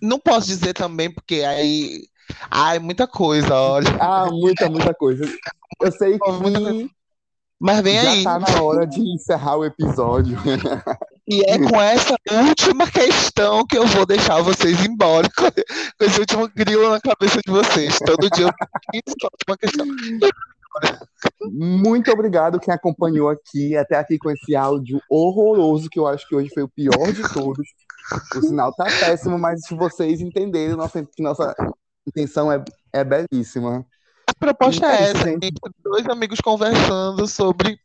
Não 0.00 0.18
posso 0.18 0.46
dizer 0.46 0.72
também, 0.72 1.12
porque 1.12 1.42
aí. 1.42 2.06
Ai, 2.50 2.78
muita 2.78 3.06
coisa, 3.06 3.54
olha. 3.54 3.96
Ah, 4.00 4.26
muita, 4.30 4.70
muita 4.70 4.94
coisa. 4.94 5.24
Eu 5.80 5.92
sei 5.92 6.18
que. 6.18 6.90
Mas 7.58 7.80
vem 7.80 8.00
já 8.00 8.10
aí. 8.10 8.22
Já 8.22 8.40
tá 8.40 8.52
na 8.52 8.62
hora 8.62 8.86
de 8.86 9.00
encerrar 9.00 9.56
o 9.56 9.64
episódio. 9.64 10.38
E 11.28 11.42
é 11.42 11.58
com 11.58 11.80
essa 11.80 12.16
última 12.30 12.88
questão 12.88 13.66
que 13.66 13.76
eu 13.76 13.84
vou 13.86 14.06
deixar 14.06 14.40
vocês 14.42 14.84
embora, 14.84 15.28
com 15.98 16.04
esse 16.04 16.20
último 16.20 16.48
grilo 16.48 16.88
na 16.88 17.00
cabeça 17.00 17.40
de 17.44 17.50
vocês. 17.50 17.98
Todo 17.98 18.30
dia 18.30 18.46
eu 18.46 19.02
uma 19.48 19.56
questão. 19.56 19.86
Muito 21.50 22.12
obrigado 22.12 22.60
quem 22.60 22.72
acompanhou 22.72 23.28
aqui, 23.28 23.76
até 23.76 23.96
aqui 23.96 24.18
com 24.18 24.30
esse 24.30 24.54
áudio 24.54 25.00
horroroso, 25.10 25.90
que 25.90 25.98
eu 25.98 26.06
acho 26.06 26.28
que 26.28 26.36
hoje 26.36 26.50
foi 26.54 26.62
o 26.62 26.68
pior 26.68 27.12
de 27.12 27.22
todos. 27.32 27.66
O 28.36 28.40
sinal 28.40 28.72
tá 28.72 28.84
péssimo, 28.84 29.36
mas 29.36 29.66
se 29.66 29.74
vocês 29.74 30.20
entenderem, 30.20 30.76
nossa, 30.76 31.04
nossa 31.18 31.56
intenção 32.06 32.52
é, 32.52 32.62
é 32.92 33.02
belíssima. 33.02 33.84
A 34.28 34.34
proposta 34.38 34.86
é 34.86 35.10
essa, 35.10 35.24
gente. 35.24 35.54
dois 35.82 36.06
amigos 36.08 36.40
conversando 36.40 37.26
sobre 37.26 37.78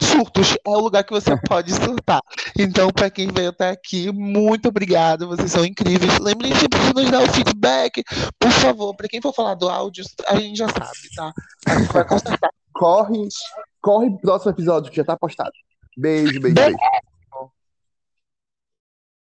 surtos. 0.00 0.56
É 0.66 0.70
o 0.70 0.80
lugar 0.80 1.04
que 1.04 1.12
você 1.12 1.36
pode 1.48 1.72
surtar. 1.72 2.20
Então, 2.58 2.90
para 2.90 3.10
quem 3.10 3.28
veio 3.28 3.50
até 3.50 3.70
aqui, 3.70 4.10
muito 4.12 4.68
obrigado. 4.68 5.28
Vocês 5.28 5.50
são 5.50 5.64
incríveis. 5.64 6.18
Lembrem 6.18 6.54
sempre 6.54 6.78
de 6.80 6.94
nos 6.94 7.10
dar 7.10 7.22
o 7.22 7.32
feedback. 7.32 8.02
Por 8.38 8.50
favor, 8.50 8.94
para 8.96 9.08
quem 9.08 9.20
for 9.20 9.34
falar 9.34 9.54
do 9.54 9.68
áudio, 9.68 10.04
a 10.26 10.36
gente 10.36 10.58
já 10.58 10.68
sabe, 10.68 11.14
tá? 11.14 11.32
A 11.66 11.78
gente 11.78 11.92
vai 11.92 12.04
consertar. 12.04 12.50
corre, 12.72 13.28
corre 13.80 14.10
pro 14.10 14.20
próximo 14.20 14.52
episódio 14.52 14.90
que 14.90 14.96
já 14.96 15.04
tá 15.04 15.16
postado. 15.16 15.52
Beijo, 15.96 16.40
beijo, 16.40 16.54
beijo. 16.54 16.54
beijo. 16.54 17.11